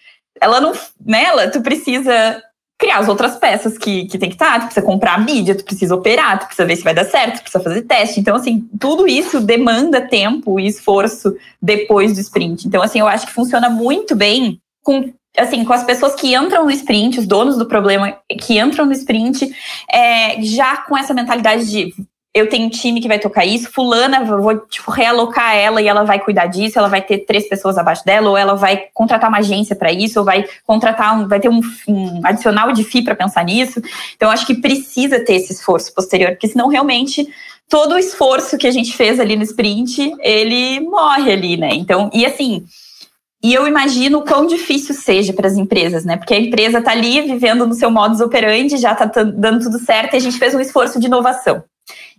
[0.40, 0.72] ela não.
[1.05, 2.42] Nela, tu precisa
[2.79, 5.64] criar as outras peças que, que tem que estar, tu precisa comprar a mídia, tu
[5.64, 8.20] precisa operar, tu precisa ver se vai dar certo, tu precisa fazer teste.
[8.20, 12.68] Então, assim, tudo isso demanda tempo e esforço depois do sprint.
[12.68, 16.64] Então, assim, eu acho que funciona muito bem com assim, com as pessoas que entram
[16.64, 19.55] no sprint, os donos do problema que entram no sprint,
[19.93, 21.95] é, já com essa mentalidade de
[22.35, 26.05] eu tenho um time que vai tocar isso, fulana, vou tipo, realocar ela e ela
[26.05, 29.38] vai cuidar disso, ela vai ter três pessoas abaixo dela, ou ela vai contratar uma
[29.38, 33.17] agência para isso, ou vai contratar um, vai ter um, um adicional de FII para
[33.17, 33.81] pensar nisso.
[34.14, 37.27] Então, acho que precisa ter esse esforço posterior, porque senão realmente
[37.69, 41.71] todo o esforço que a gente fez ali no sprint, ele morre ali, né?
[41.73, 42.64] Então, e assim,
[43.42, 46.16] e eu imagino o quão difícil seja para as empresas, né?
[46.16, 50.14] Porque a empresa está ali vivendo no seu modus operandi, já está dando tudo certo,
[50.14, 51.62] e a gente fez um esforço de inovação.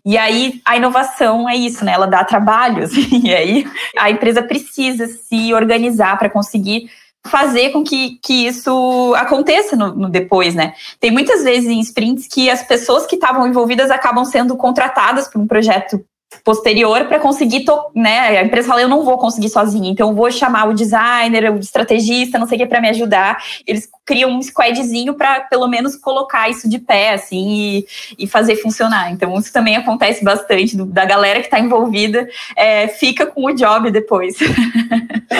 [0.05, 1.91] E aí a inovação é isso, né?
[1.91, 6.89] Ela dá trabalho, assim, e aí a empresa precisa se organizar para conseguir
[7.27, 10.73] fazer com que, que isso aconteça no, no, depois, né?
[11.01, 15.41] Tem muitas vezes em sprints que as pessoas que estavam envolvidas acabam sendo contratadas para
[15.41, 16.01] um projeto
[16.43, 17.65] posterior para conseguir,
[17.95, 18.37] né?
[18.37, 21.59] A empresa fala, eu não vou conseguir sozinha, então eu vou chamar o designer, o
[21.59, 23.43] estrategista, não sei o que, para me ajudar.
[23.65, 27.87] Eles criam um squadzinho para pelo menos colocar isso de pé, assim, e,
[28.17, 29.11] e, fazer funcionar.
[29.11, 33.53] Então isso também acontece bastante do, da galera que está envolvida, é, fica com o
[33.53, 34.35] job depois.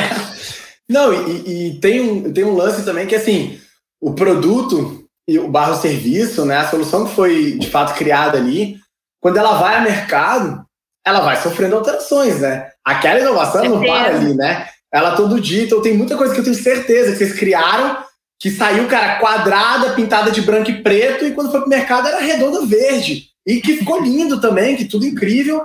[0.89, 3.60] não, e, e, tem, um, tem um lance também que assim,
[4.02, 6.58] o produto e o barro serviço, né?
[6.58, 8.78] A solução que foi de fato criada ali,
[9.21, 10.68] quando ela vai ao mercado,
[11.05, 12.69] ela vai sofrendo alterações, né?
[12.85, 14.67] Aquela inovação não para ali, né?
[14.91, 17.97] Ela todo dia, então tem muita coisa que eu tenho certeza que vocês criaram,
[18.39, 22.19] que saiu, cara, quadrada, pintada de branco e preto, e quando foi pro mercado era
[22.19, 23.27] redonda verde.
[23.45, 25.63] E que ficou lindo também, que tudo incrível,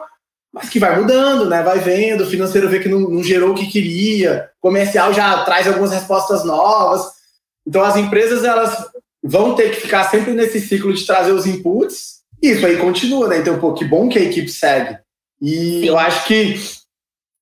[0.52, 1.62] mas que vai mudando, né?
[1.62, 5.66] Vai vendo, o financeiro vê que não, não gerou o que queria, comercial já traz
[5.66, 7.12] algumas respostas novas.
[7.66, 8.86] Então as empresas, elas
[9.22, 13.26] vão ter que ficar sempre nesse ciclo de trazer os inputs, e isso aí continua,
[13.26, 13.38] né?
[13.38, 14.98] Então, pô, que bom que a equipe segue.
[15.44, 15.84] E Sim.
[15.84, 16.54] eu acho que,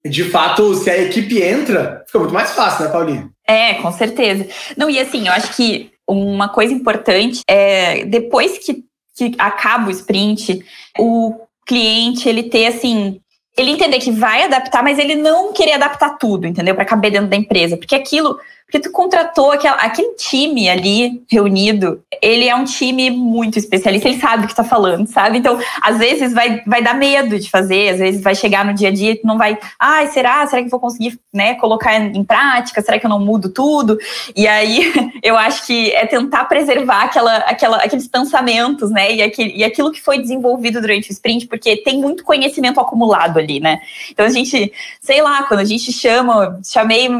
[0.04, 3.32] de fato, se a equipe entra, fica muito mais fácil, né, Paulinho?
[3.46, 4.48] É, com certeza.
[4.76, 8.84] Não, e assim, eu acho que uma coisa importante é depois que,
[9.16, 10.64] que acaba o sprint,
[10.98, 13.20] o cliente ele ter assim
[13.56, 16.74] ele entender que vai adaptar, mas ele não querer adaptar tudo, entendeu?
[16.74, 17.76] Para caber dentro da empresa.
[17.76, 18.38] Porque aquilo,
[18.72, 24.18] porque tu contratou aquele, aquele time ali reunido, ele é um time muito especialista, ele
[24.18, 25.36] sabe o que tá falando, sabe?
[25.36, 28.88] Então, às vezes vai, vai dar medo de fazer, às vezes vai chegar no dia
[28.88, 30.46] a dia e tu não vai, ai, será?
[30.46, 32.80] Será que vou conseguir, né, colocar em prática?
[32.80, 33.98] Será que eu não mudo tudo?
[34.34, 34.90] E aí,
[35.22, 39.92] eu acho que é tentar preservar aquela, aquela, aqueles pensamentos, né, e, aquele, e aquilo
[39.92, 43.82] que foi desenvolvido durante o sprint, porque tem muito conhecimento acumulado ali, né?
[44.10, 47.10] Então, a gente, sei lá, quando a gente chama, chamei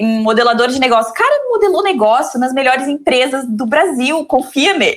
[0.00, 1.12] um modelador de negócio.
[1.12, 4.96] Cara, modelou negócio nas melhores empresas do Brasil, confia nele.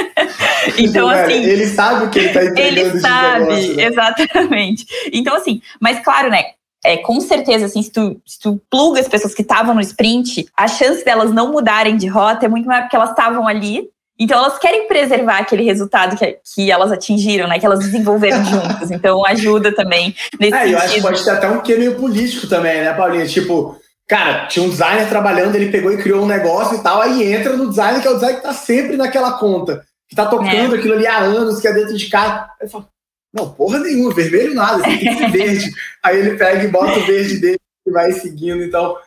[0.78, 1.44] então, assim.
[1.44, 2.78] Ele sabe o que ele está entendendo.
[2.78, 3.84] Ele sabe, negócio, né?
[3.84, 4.86] exatamente.
[5.12, 6.44] Então, assim, mas claro, né?
[6.84, 10.48] É, com certeza, assim, se tu, se tu pluga as pessoas que estavam no sprint,
[10.56, 13.88] a chance delas não mudarem de rota é muito maior porque elas estavam ali.
[14.18, 17.58] Então, elas querem preservar aquele resultado que, que elas atingiram, né?
[17.60, 18.90] Que elas desenvolveram juntas.
[18.90, 20.72] Então, ajuda também nesse é, sentido.
[20.72, 23.26] Eu acho que pode ter até um quê meio político também, né, Paulinha?
[23.26, 23.76] Tipo,
[24.12, 27.56] Cara, tinha um designer trabalhando, ele pegou e criou um negócio e tal, aí entra
[27.56, 30.78] no designer, que é o designer que tá sempre naquela conta, que tá tocando é.
[30.78, 32.46] aquilo ali há anos, que é dentro de casa.
[32.60, 32.86] Aí fala,
[33.32, 35.70] não, porra nenhuma, vermelho nada, tem que ser verde.
[36.04, 38.62] aí ele pega e bota o verde dele e vai seguindo.
[38.62, 38.98] Então,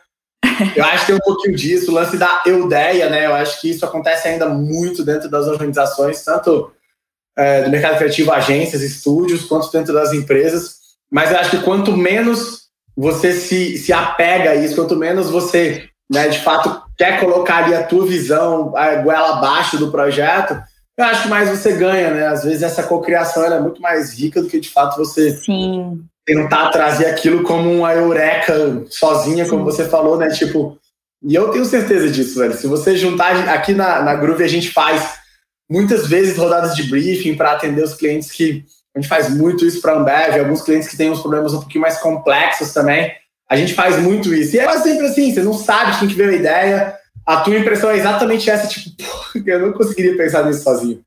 [0.74, 3.26] eu acho que tem um pouquinho disso, o lance da eudeia, né?
[3.26, 6.72] Eu acho que isso acontece ainda muito dentro das organizações, tanto
[7.38, 10.78] é, do mercado criativo, agências, estúdios, quanto dentro das empresas.
[11.08, 12.65] Mas eu acho que quanto menos
[12.96, 17.74] você se, se apega a isso, quanto menos você, né, de fato, quer colocar ali
[17.74, 20.58] a tua visão, a goela abaixo do projeto,
[20.96, 22.26] eu acho que mais você ganha, né?
[22.26, 26.02] Às vezes essa cocriação é muito mais rica do que de fato você Sim.
[26.24, 29.50] tentar trazer aquilo como uma eureka sozinha, Sim.
[29.50, 30.30] como você falou, né?
[30.30, 30.78] Tipo,
[31.22, 32.54] e eu tenho certeza disso, velho.
[32.54, 35.18] Se você juntar aqui na, na Groove, a gente faz
[35.70, 38.64] muitas vezes rodadas de briefing para atender os clientes que
[38.96, 41.60] a gente faz muito isso para a Ambev, alguns clientes que têm uns problemas um
[41.60, 43.12] pouquinho mais complexos também.
[43.46, 44.56] A gente faz muito isso.
[44.56, 47.90] E é sempre assim, você não sabe quem que veio a ideia, a tua impressão
[47.90, 48.96] é exatamente essa, tipo,
[49.46, 51.02] eu não conseguiria pensar nisso sozinho.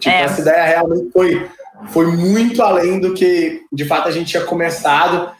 [0.00, 0.22] Tipo, é.
[0.22, 1.46] essa ideia realmente foi,
[1.88, 5.30] foi muito além do que, de fato, a gente tinha começado.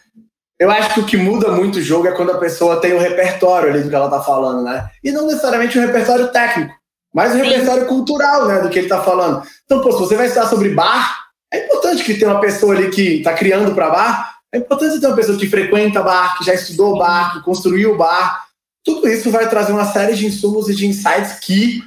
[0.59, 2.99] Eu acho que o que muda muito o jogo é quando a pessoa tem o
[2.99, 4.87] repertório ali do que ela tá falando, né?
[5.03, 6.71] E não necessariamente o repertório técnico,
[7.11, 7.41] mas o Sim.
[7.41, 9.41] repertório cultural, né, do que ele tá falando.
[9.65, 11.24] Então, pô, se você vai estudar sobre bar,
[11.55, 15.07] é importante que tenha uma pessoa ali que está criando para bar, é importante ter
[15.07, 18.45] uma pessoa que frequenta bar, que já estudou bar, que construiu o bar.
[18.83, 21.81] Tudo isso vai trazer uma série de insumos e de insights que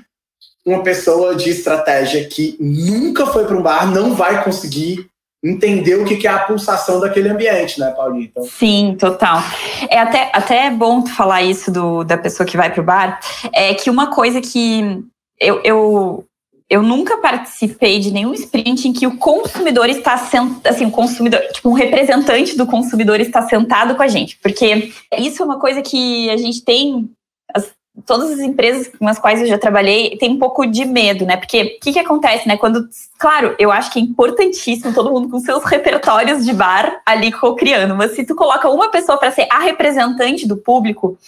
[0.66, 5.08] uma pessoa de estratégia que nunca foi para um bar não vai conseguir
[5.42, 8.24] entender o que é a pulsação daquele ambiente, né, Paulinho?
[8.24, 8.44] Então...
[8.44, 9.40] Sim, total.
[9.88, 13.20] É até, até bom falar isso do, da pessoa que vai para o bar,
[13.52, 15.04] é que uma coisa que
[15.40, 16.27] eu, eu
[16.70, 21.40] eu nunca participei de nenhum sprint em que o consumidor está sentado, assim, o consumidor,
[21.52, 25.80] tipo, um representante do consumidor está sentado com a gente, porque isso é uma coisa
[25.80, 27.08] que a gente tem,
[27.54, 27.72] as,
[28.04, 31.38] todas as empresas com as quais eu já trabalhei tem um pouco de medo, né?
[31.38, 32.58] Porque o que, que acontece, né?
[32.58, 32.86] Quando,
[33.18, 37.96] claro, eu acho que é importantíssimo todo mundo com seus repertórios de bar ali co-criando,
[37.96, 41.18] mas se tu coloca uma pessoa para ser a representante do público,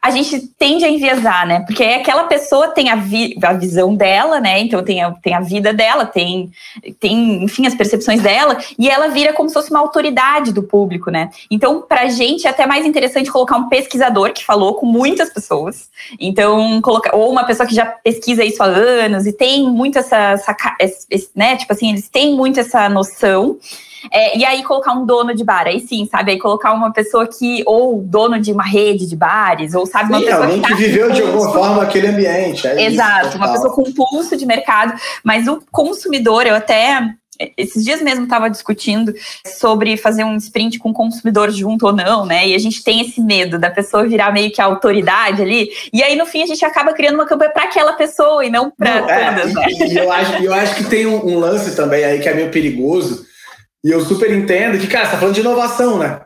[0.00, 1.60] a gente tende a enviesar, né?
[1.60, 4.60] Porque aquela pessoa tem a, vi a visão dela, né?
[4.60, 6.50] Então tem a, tem a vida dela, tem,
[7.00, 11.10] tem, enfim, as percepções dela, e ela vira como se fosse uma autoridade do público,
[11.10, 11.30] né?
[11.50, 15.88] Então, pra gente é até mais interessante colocar um pesquisador que falou com muitas pessoas.
[16.18, 20.32] Então, colocar, ou uma pessoa que já pesquisa isso há anos e tem muito essa,
[20.78, 21.56] essa né?
[21.56, 23.56] Tipo assim, eles têm muito essa noção
[24.12, 26.32] É, e aí colocar um dono de bar, aí sim, sabe?
[26.32, 30.18] Aí colocar uma pessoa que, ou dono de uma rede de bares, ou sabe, uma
[30.18, 32.66] sim, pessoa alguém que, que viveu de alguma forma aquele ambiente.
[32.66, 37.14] É Exato, isso, uma pessoa com pulso de mercado, mas o consumidor, eu até
[37.56, 39.14] esses dias mesmo estava discutindo
[39.46, 42.48] sobre fazer um sprint com o consumidor junto ou não, né?
[42.48, 45.70] E a gente tem esse medo da pessoa virar meio que a autoridade ali.
[45.92, 48.70] E aí, no fim, a gente acaba criando uma campanha para aquela pessoa e não
[48.70, 49.66] para todas, é, né?
[49.68, 52.34] E, e, eu, acho, eu acho que tem um, um, lance também aí que é
[52.34, 53.26] meio perigoso.
[53.84, 56.22] E eu super entendo que, cara, você tá falando de inovação, né?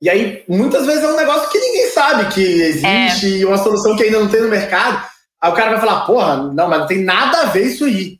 [0.00, 3.46] E aí, muitas vezes é um negócio que ninguém sabe que existe, é.
[3.46, 5.06] uma solução que ainda não tem no mercado.
[5.42, 8.18] Aí o cara vai falar, porra, não, mas não tem nada a ver isso aí.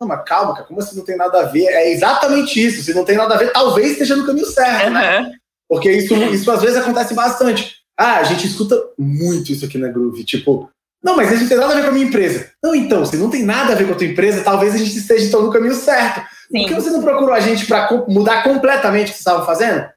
[0.00, 1.66] Não, mas calma, cara, como assim não tem nada a ver?
[1.66, 2.82] É exatamente isso.
[2.82, 4.94] Se não tem nada a ver, talvez esteja no caminho certo, uhum.
[4.94, 5.32] né?
[5.68, 7.76] Porque isso, isso às vezes acontece bastante.
[7.96, 10.24] Ah, a gente escuta muito isso aqui na Groove.
[10.24, 10.68] Tipo,
[11.02, 12.50] não, mas isso não tem nada a ver com a minha empresa.
[12.62, 14.96] Não, então, se não tem nada a ver com a tua empresa, talvez a gente
[14.96, 16.22] esteja então no caminho certo.
[16.52, 16.62] Sim.
[16.62, 19.88] Por que você não procurou a gente para mudar completamente o que você estava fazendo?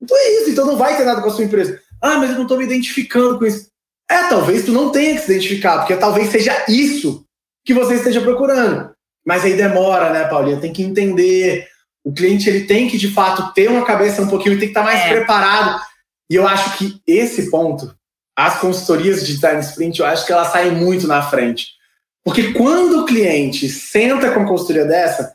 [0.00, 1.80] Então é isso, então não vai ter nada com a sua empresa.
[2.00, 3.68] Ah, mas eu não estou me identificando com isso.
[4.10, 7.24] É, talvez tu não tenha que se identificar, porque talvez seja isso
[7.64, 8.92] que você esteja procurando.
[9.24, 10.60] Mas aí demora, né, Paulinha?
[10.60, 11.68] Tem que entender.
[12.04, 14.82] O cliente ele tem que, de fato, ter uma cabeça um pouquinho, tem que estar
[14.82, 15.14] mais é.
[15.14, 15.80] preparado.
[16.28, 17.94] E eu acho que esse ponto,
[18.36, 21.68] as consultorias de design sprint, eu acho que elas saem muito na frente.
[22.24, 25.34] Porque quando o cliente senta com uma consultoria dessa,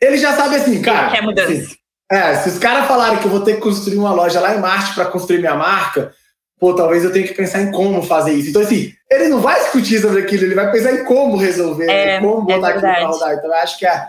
[0.00, 1.10] ele já sabe assim, cara.
[1.10, 1.52] Quer mudança.
[1.52, 1.76] Assim,
[2.10, 4.60] é, se os caras falarem que eu vou ter que construir uma loja lá em
[4.60, 6.12] Marte para construir minha marca,
[6.58, 8.50] pô, talvez eu tenha que pensar em como fazer isso.
[8.50, 12.20] Então, assim, ele não vai discutir sobre aquilo, ele vai pensar em como resolver, é,
[12.20, 13.34] como é botar é aquilo pra rodar.
[13.34, 14.08] Então, eu acho que é,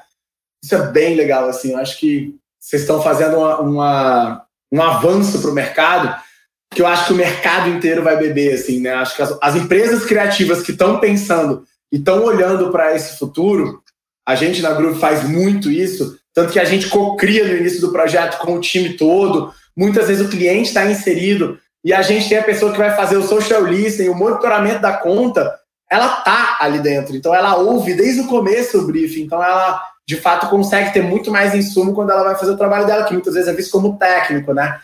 [0.64, 1.74] isso é bem legal, assim.
[1.74, 6.16] Eu acho que vocês estão fazendo uma, uma um avanço para o mercado
[6.72, 8.94] que eu acho que o mercado inteiro vai beber, assim, né?
[8.94, 13.82] Acho que as, as empresas criativas que estão pensando e estão olhando para esse futuro,
[14.30, 17.92] a gente na Groove faz muito isso, tanto que a gente co-cria no início do
[17.92, 19.52] projeto com o time todo.
[19.76, 23.18] Muitas vezes o cliente está inserido e a gente tem a pessoa que vai fazer
[23.18, 25.52] o social listening, o monitoramento da conta,
[25.90, 27.16] ela tá ali dentro.
[27.16, 29.24] Então ela ouve desde o começo o briefing.
[29.24, 32.86] Então ela, de fato, consegue ter muito mais insumo quando ela vai fazer o trabalho
[32.86, 34.80] dela, que muitas vezes é visto como técnico, né?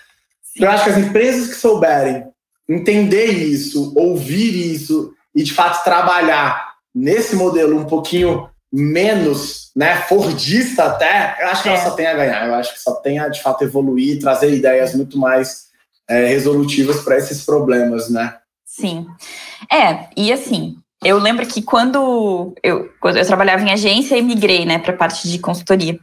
[0.56, 2.24] Então, eu acho que as empresas que souberem
[2.68, 10.86] entender isso, ouvir isso e, de fato, trabalhar nesse modelo um pouquinho menos, né, fordista
[10.86, 11.74] até, eu acho que é.
[11.74, 12.48] ela só tem a ganhar.
[12.48, 15.66] Eu acho que só tem a, de fato, evoluir, trazer ideias muito mais
[16.08, 18.36] é, resolutivas para esses problemas, né?
[18.66, 19.08] Sim.
[19.72, 24.66] É, e assim, eu lembro que quando eu, quando eu trabalhava em agência e migrei,
[24.66, 26.00] né, para a parte de consultoria.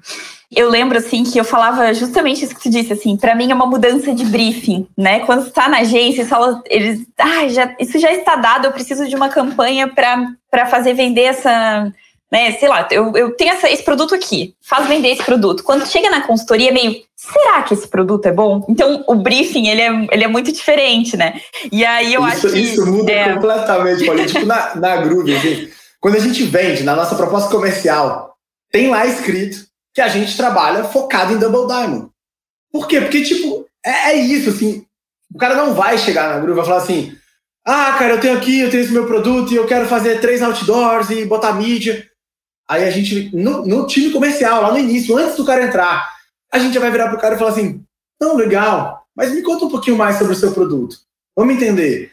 [0.55, 3.55] Eu lembro assim que eu falava justamente isso que tu disse assim, para mim é
[3.55, 5.20] uma mudança de briefing, né?
[5.20, 9.16] Quando está na agência, fala, eles, ah, já, isso já está dado, eu preciso de
[9.16, 11.90] uma campanha para fazer vender essa
[12.32, 12.52] né?
[12.52, 15.62] Sei lá, eu, eu tenho essa, esse produto aqui, faz vender esse produto.
[15.62, 18.64] Quando chega na consultoria, é meio, será que esse produto é bom?
[18.70, 21.38] Então, o briefing, ele é, ele é muito diferente, né?
[21.70, 22.60] E aí eu isso, acho que...
[22.60, 23.34] Isso muda é...
[23.34, 24.26] completamente, Paulinho.
[24.26, 25.68] tipo, na, na Groove, assim,
[26.00, 28.34] quando a gente vende, na nossa proposta comercial,
[28.70, 32.08] tem lá escrito que a gente trabalha focado em Double Diamond.
[32.72, 33.02] Por quê?
[33.02, 34.86] Porque, tipo, é, é isso, assim,
[35.34, 37.14] o cara não vai chegar na Groove e falar assim,
[37.62, 40.40] ah, cara, eu tenho aqui, eu tenho esse meu produto e eu quero fazer três
[40.40, 42.10] outdoors e botar mídia.
[42.68, 46.09] Aí a gente, no, no, time comercial, lá no início, antes do cara entrar,
[46.53, 47.85] a gente já vai virar pro cara e falar assim:
[48.20, 50.96] não, legal, mas me conta um pouquinho mais sobre o seu produto.
[51.37, 52.12] Vamos entender.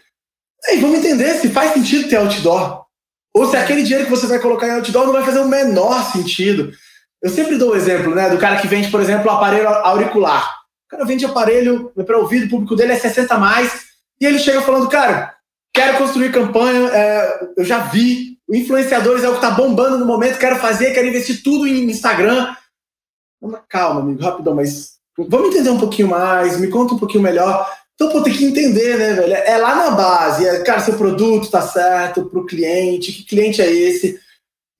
[0.67, 2.85] Aí, vamos entender se faz sentido ter outdoor.
[3.33, 6.11] Ou se aquele dinheiro que você vai colocar em outdoor não vai fazer o menor
[6.11, 6.71] sentido.
[7.21, 10.57] Eu sempre dou o exemplo, né, do cara que vende, por exemplo, aparelho auricular.
[10.87, 13.87] O cara vende aparelho para ouvir, o público dele é 60 mais,
[14.19, 15.35] e ele chega falando, cara,
[15.73, 20.39] quero construir campanha, é, eu já vi influenciadores é o que está bombando no momento,
[20.39, 22.55] quero fazer, quero investir tudo em Instagram.
[23.67, 27.69] Calma, amigo, rapidão, mas vamos entender um pouquinho mais, me conta um pouquinho melhor.
[27.95, 29.33] Então, pô, tem que entender, né, velho?
[29.33, 33.61] É lá na base, é, cara, seu produto tá certo para o cliente, que cliente
[33.61, 34.19] é esse?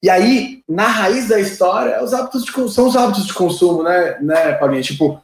[0.02, 3.84] E aí, na raiz da história, é os hábitos de, são os hábitos de consumo,
[3.84, 4.82] né, né, Paulinha?
[4.82, 5.22] Tipo,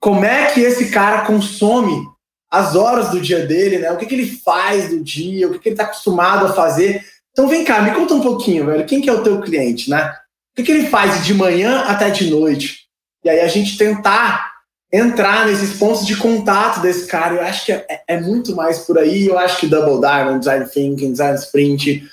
[0.00, 2.06] como é que esse cara consome
[2.50, 3.90] as horas do dia dele, né?
[3.90, 7.04] O que, que ele faz do dia, o que, que ele está acostumado a fazer
[7.32, 8.86] então vem cá, me conta um pouquinho, velho.
[8.86, 10.14] Quem que é o teu cliente, né?
[10.52, 12.80] O que, que ele faz de manhã até de noite?
[13.24, 14.52] E aí a gente tentar
[14.92, 17.36] entrar nesses pontos de contato desse cara.
[17.36, 19.26] Eu acho que é, é muito mais por aí.
[19.26, 22.04] Eu acho que Double Diamond, Design Thinking, Design Sprint,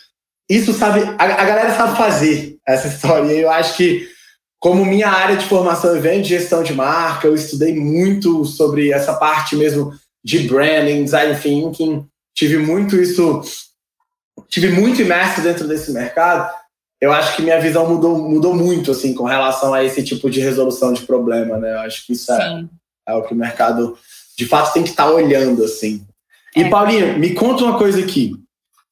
[0.50, 3.32] isso sabe, a, a galera sabe fazer essa história.
[3.34, 4.08] Eu acho que,
[4.58, 9.14] como minha área de formação vem de gestão de marca, eu estudei muito sobre essa
[9.16, 9.92] parte mesmo
[10.24, 12.08] de branding, design thinking.
[12.34, 13.42] Tive muito isso
[14.48, 16.50] tive muito imerso dentro desse mercado,
[17.02, 20.42] eu acho que minha visão mudou, mudou muito, assim, com relação a esse tipo de
[20.42, 21.74] resolução de problema, né?
[21.74, 22.66] Eu acho que isso é,
[23.08, 23.98] é, o que o mercado,
[24.38, 26.06] de fato, tem que estar tá olhando, assim.
[26.56, 26.70] E, é.
[26.70, 28.36] Paulinha, me conta uma coisa aqui.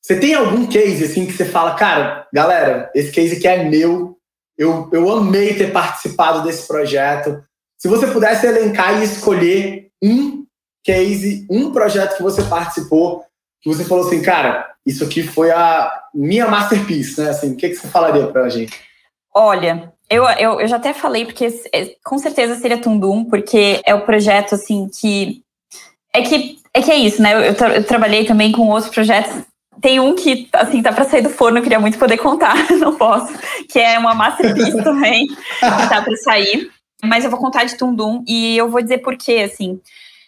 [0.01, 4.17] Você tem algum case, assim, que você fala, cara, galera, esse case aqui é meu,
[4.57, 7.43] eu, eu amei ter participado desse projeto.
[7.77, 10.45] Se você pudesse elencar e escolher um
[10.81, 13.25] case, um projeto que você participou,
[13.61, 17.29] que você falou assim, cara, isso aqui foi a minha masterpiece, né?
[17.29, 18.73] Assim, o que, que você falaria pra gente?
[19.35, 23.93] Olha, eu, eu, eu já até falei, porque é, com certeza seria Tundum, porque é
[23.93, 25.43] o projeto, assim, que...
[26.13, 27.33] É que é, que é isso, né?
[27.33, 29.43] Eu, eu, tra eu trabalhei também com outros projetos
[29.81, 32.95] tem um que, assim, tá para sair do forno, eu queria muito poder contar, não
[32.95, 33.31] posso,
[33.69, 36.71] que é uma masterpiece também, que tá para sair.
[37.03, 39.79] Mas eu vou contar de Tundum e eu vou dizer por quê, assim.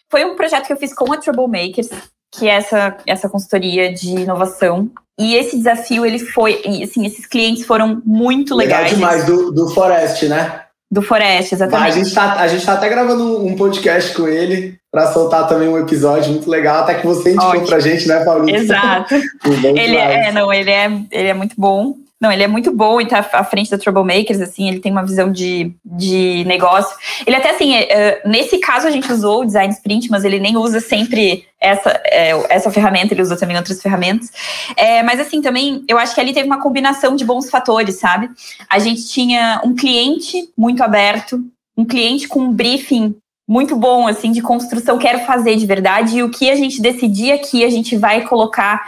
[0.07, 1.89] Foi um projeto que eu fiz com a Troublemakers,
[2.31, 4.89] que é essa, essa consultoria de inovação.
[5.19, 8.93] E esse desafio, ele foi, assim, esses clientes foram muito legais.
[8.93, 10.61] Legal demais, do, do Forest, né?
[10.91, 11.99] Do Forest, exatamente.
[11.99, 15.67] A gente, tá, a gente tá até gravando um podcast com ele para soltar também
[15.67, 17.67] um episódio muito legal, até que você indicou Ótimo.
[17.67, 18.57] pra gente, né, Paulinho?
[18.57, 19.13] Exato.
[19.75, 21.95] ele é, não, ele é, ele é muito bom.
[22.19, 25.05] Não, ele é muito bom e tá à frente da Troublemakers, assim, ele tem uma
[25.05, 26.93] visão de, de negócio.
[27.25, 30.57] Ele até, assim, é, nesse caso a gente usou o Design Sprint, mas ele nem
[30.57, 34.31] usa sempre essa, é, essa ferramenta, ele usa também outras ferramentas.
[34.75, 38.29] É, mas, assim, também, eu acho que ali teve uma combinação de bons fatores, sabe?
[38.69, 41.41] A gente tinha um cliente muito aberto,
[41.77, 43.15] um cliente com um briefing
[43.47, 47.31] muito bom, assim, de construção, quero fazer de verdade, e o que a gente decidir
[47.31, 48.85] aqui, a gente vai colocar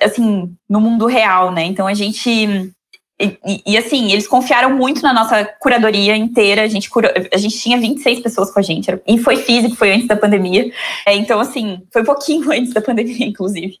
[0.00, 1.64] assim, no mundo real, né?
[1.64, 2.72] Então a gente
[3.20, 6.62] e, e, assim, eles confiaram muito na nossa curadoria inteira.
[6.62, 8.88] A gente, cura, a gente tinha 26 pessoas com a gente.
[9.06, 10.72] E foi físico, foi antes da pandemia.
[11.04, 13.76] É, então, assim, foi um pouquinho antes da pandemia, inclusive.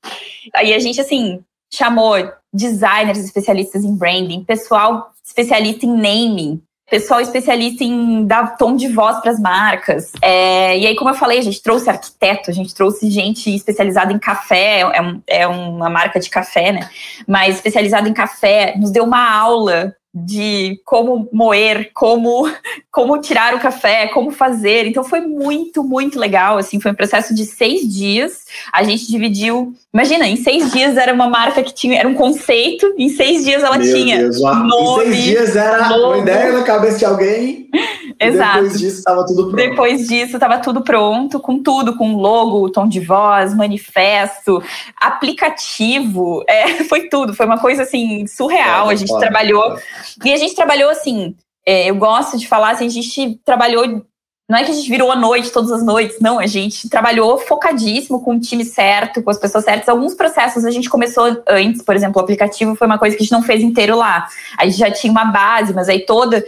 [0.52, 1.40] Aí a gente, assim,
[1.72, 2.16] chamou
[2.52, 6.60] designers especialistas em branding, pessoal especialista em naming,
[6.90, 10.12] pessoal especialista em dar tom de voz para as marcas.
[10.22, 14.12] É, e aí, como eu falei, a gente trouxe arquiteto, a gente trouxe gente especializada
[14.12, 16.88] em café, é, um, é uma marca de café, né?
[17.26, 22.50] Mas especializada em café, nos deu uma aula de como moer, como
[22.90, 24.86] como tirar o café, como fazer.
[24.86, 26.58] Então foi muito, muito legal.
[26.58, 28.44] Assim, foi um processo de seis dias.
[28.72, 29.74] A gente dividiu.
[29.92, 32.94] Imagina, em seis dias era uma marca que tinha, era um conceito.
[32.98, 35.04] Em seis dias ela Meu tinha Deus, nome.
[35.04, 36.14] Em seis dias era logo.
[36.14, 37.68] uma ideia na cabeça de alguém.
[38.20, 38.62] Exato.
[38.62, 39.56] Depois disso estava tudo pronto.
[39.56, 44.62] Depois disso estava tudo pronto, com tudo, com logo, tom de voz, manifesto,
[44.96, 47.34] aplicativo, é, foi tudo.
[47.34, 48.90] Foi uma coisa assim surreal.
[48.90, 49.82] É, a gente pode, trabalhou pode.
[50.24, 51.34] e a gente trabalhou assim.
[51.66, 54.02] É, eu gosto de falar assim, a gente trabalhou
[54.48, 56.38] não é que a gente virou a noite todas as noites, não.
[56.38, 59.90] A gente trabalhou focadíssimo com o time certo, com as pessoas certas.
[59.90, 63.24] Alguns processos a gente começou antes, por exemplo, o aplicativo foi uma coisa que a
[63.24, 64.26] gente não fez inteiro lá.
[64.58, 66.42] A gente já tinha uma base, mas aí toda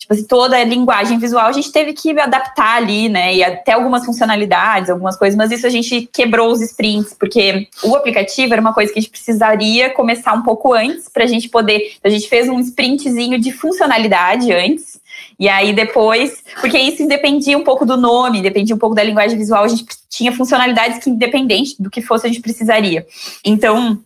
[0.00, 3.34] tipo assim, toda a linguagem visual a gente teve que adaptar ali, né?
[3.34, 7.94] E até algumas funcionalidades, algumas coisas, mas isso a gente quebrou os sprints, porque o
[7.94, 11.50] aplicativo era uma coisa que a gente precisaria começar um pouco antes para a gente
[11.50, 11.92] poder.
[12.02, 14.98] A gente fez um sprintzinho de funcionalidade antes.
[15.38, 19.36] E aí depois, porque isso dependia um pouco do nome, dependia um pouco da linguagem
[19.36, 23.06] visual, a gente tinha funcionalidades que independente do que fosse a gente precisaria.
[23.44, 24.00] Então,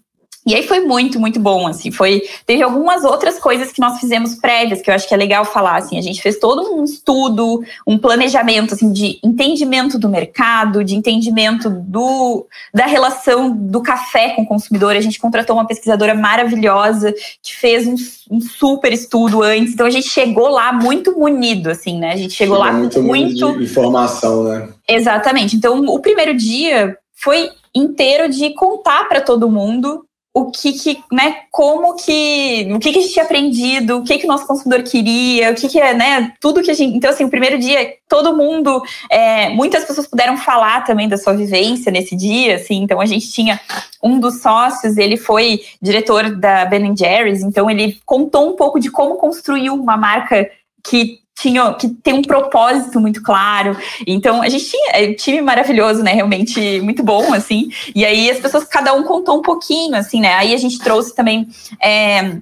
[0.46, 2.22] e aí foi muito, muito bom, assim, foi...
[2.44, 5.76] Teve algumas outras coisas que nós fizemos prévias, que eu acho que é legal falar,
[5.76, 10.94] assim, a gente fez todo um estudo, um planejamento, assim, de entendimento do mercado, de
[10.94, 17.14] entendimento do, da relação do café com o consumidor, a gente contratou uma pesquisadora maravilhosa,
[17.42, 17.94] que fez um,
[18.36, 22.34] um super estudo antes, então a gente chegou lá muito munido, assim, né, a gente
[22.34, 23.02] chegou lá muito...
[23.02, 24.68] muito informação, né?
[24.86, 30.04] Exatamente, então o primeiro dia foi inteiro de contar para todo mundo
[30.36, 34.18] o que, que né, como que, o que, que a gente tinha aprendido, o que,
[34.18, 36.96] que o nosso consumidor queria, o que, que é, né, tudo que a gente.
[36.96, 41.34] Então, assim, o primeiro dia, todo mundo, é, muitas pessoas puderam falar também da sua
[41.34, 43.60] vivência nesse dia, assim, então a gente tinha
[44.02, 48.90] um dos sócios, ele foi diretor da Ben Jerry's, então ele contou um pouco de
[48.90, 50.50] como construiu uma marca
[50.82, 53.76] que tinha, que tem um propósito muito claro.
[54.06, 56.12] Então, a gente tinha é, um time maravilhoso, né?
[56.12, 57.68] Realmente muito bom, assim.
[57.94, 60.34] E aí as pessoas, cada um contou um pouquinho, assim, né?
[60.34, 61.48] Aí a gente trouxe também.
[61.82, 62.38] É,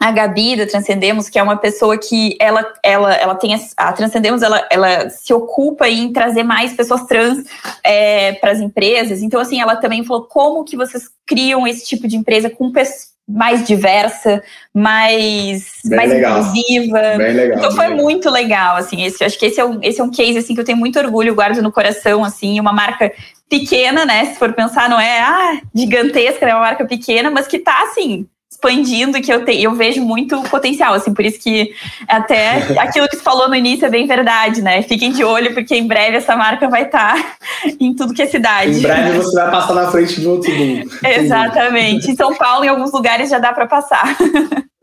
[0.00, 3.92] a Gabi da Transcendemos, que é uma pessoa que ela, ela, ela tem a, a
[3.92, 7.44] Transcendemos, ela, ela se ocupa em trazer mais pessoas trans
[7.82, 9.22] é, para as empresas.
[9.22, 13.17] Então, assim, ela também falou como que vocês criam esse tipo de empresa com pessoas
[13.28, 17.00] mais diversa, mais, mais inclusiva.
[17.16, 20.10] Legal, então foi muito legal, assim, esse, acho que esse é, um, esse é um
[20.10, 23.12] case, assim, que eu tenho muito orgulho, guardo no coração, assim, uma marca
[23.48, 27.58] pequena, né, se for pensar, não é, ah, gigantesca, é uma marca pequena, mas que
[27.58, 28.26] tá, assim,
[28.58, 31.72] expandindo que eu, te, eu vejo muito potencial, assim, por isso que
[32.08, 34.82] até aquilo que você falou no início é bem verdade, né?
[34.82, 37.36] Fiquem de olho, porque em breve essa marca vai estar tá
[37.80, 38.78] em tudo que é cidade.
[38.78, 40.90] Em breve você vai passar na frente de outro mundo.
[41.04, 42.10] Exatamente.
[42.10, 44.16] Em São Paulo, em alguns lugares, já dá para passar.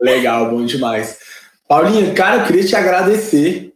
[0.00, 1.18] Legal, bom demais.
[1.68, 3.72] Paulinha, cara, eu queria te agradecer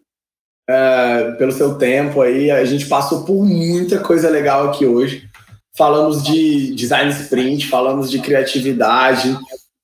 [0.68, 2.50] uh, pelo seu tempo aí.
[2.50, 5.28] A gente passou por muita coisa legal aqui hoje.
[5.76, 9.36] Falamos de design sprint, falamos de criatividade,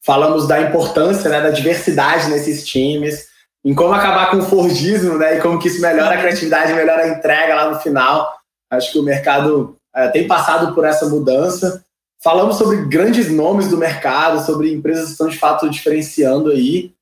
[0.07, 3.27] falamos da importância né, da diversidade nesses times,
[3.65, 7.03] em como acabar com o Fordismo, né, e como que isso melhora a criatividade, melhora
[7.03, 8.33] a entrega lá no final.
[8.71, 11.85] Acho que o mercado uh, tem passado por essa mudança.
[12.23, 16.93] Falamos sobre grandes nomes do mercado, sobre empresas que estão de fato diferenciando aí.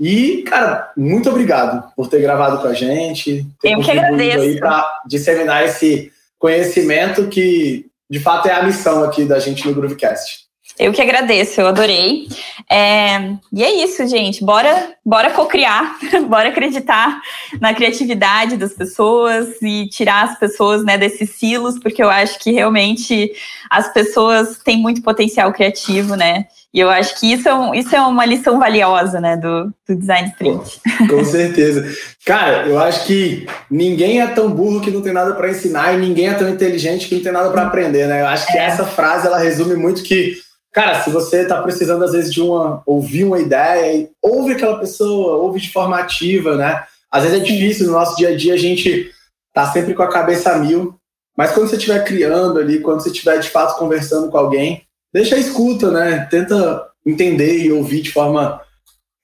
[0.00, 3.46] E, cara, muito obrigado por ter gravado com a gente.
[3.60, 4.40] Ter Eu que agradeço.
[4.40, 9.74] aí para disseminar esse conhecimento que, de fato, é a missão aqui da gente no
[9.74, 10.47] Groovecast.
[10.78, 12.28] Eu que agradeço, eu adorei.
[12.70, 14.44] É, e é isso, gente.
[14.44, 15.98] Bora, bora co-criar,
[16.28, 17.20] bora acreditar
[17.60, 22.52] na criatividade das pessoas e tirar as pessoas né, desses silos, porque eu acho que
[22.52, 23.32] realmente
[23.68, 26.46] as pessoas têm muito potencial criativo, né?
[26.72, 29.96] E eu acho que isso é, um, isso é uma lição valiosa, né, do, do
[29.96, 30.80] design sprint.
[31.08, 31.90] Com certeza.
[32.26, 35.98] Cara, eu acho que ninguém é tão burro que não tem nada para ensinar e
[35.98, 38.20] ninguém é tão inteligente que não tem nada para aprender, né?
[38.20, 38.66] Eu acho que é.
[38.66, 40.36] essa frase ela resume muito que,
[40.78, 45.34] cara, se você está precisando às vezes de uma ouvir uma ideia, ouve aquela pessoa,
[45.38, 46.84] ouve de forma ativa, né?
[47.10, 49.10] Às vezes é difícil no nosso dia a dia a gente
[49.52, 50.94] tá sempre com a cabeça a mil,
[51.36, 55.34] mas quando você estiver criando ali, quando você estiver de fato conversando com alguém, deixa
[55.34, 56.28] a escuta, né?
[56.30, 58.60] Tenta entender e ouvir de forma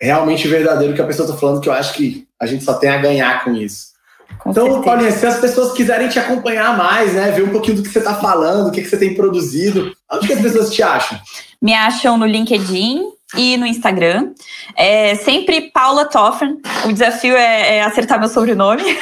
[0.02, 2.74] realmente verdadeira o que a pessoa está falando, que eu acho que a gente só
[2.74, 3.93] tem a ganhar com isso.
[4.38, 4.84] Com então, certeza.
[4.84, 7.30] Paulinha, se as pessoas quiserem te acompanhar mais, né?
[7.30, 10.26] Ver um pouquinho do que você está falando, o que, que você tem produzido, onde
[10.26, 11.18] que as pessoas te acham?
[11.60, 14.30] Me acham no LinkedIn e no Instagram.
[14.76, 16.58] É sempre Paula Toffen.
[16.86, 18.82] O desafio é, é acertar meu sobrenome.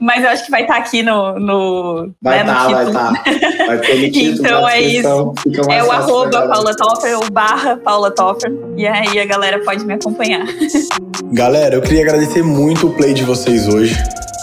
[0.00, 2.92] Mas eu acho que vai estar tá aqui no, no, vai né, tá, no título.
[2.92, 3.66] Vai tá.
[3.66, 5.34] vai ter título, então é isso.
[5.70, 8.52] É o arroba Paula Toffer, o barra Paula Toffer.
[8.76, 10.46] E aí a galera pode me acompanhar.
[11.32, 13.96] Galera, eu queria agradecer muito o play de vocês hoje.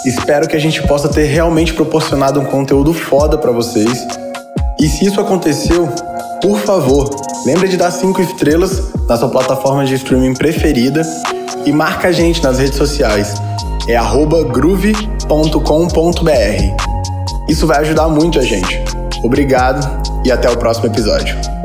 [0.06, 4.06] Espero que a gente possa ter realmente proporcionado um conteúdo foda para vocês.
[4.80, 5.88] E se isso aconteceu,
[6.44, 7.10] por favor,
[7.46, 11.02] lembre de dar cinco estrelas na sua plataforma de streaming preferida
[11.66, 13.34] e marca a gente nas redes sociais
[13.88, 15.24] é groove.com.br.
[17.48, 18.84] Isso vai ajudar muito a gente.
[19.24, 19.88] Obrigado
[20.26, 21.63] e até o próximo episódio.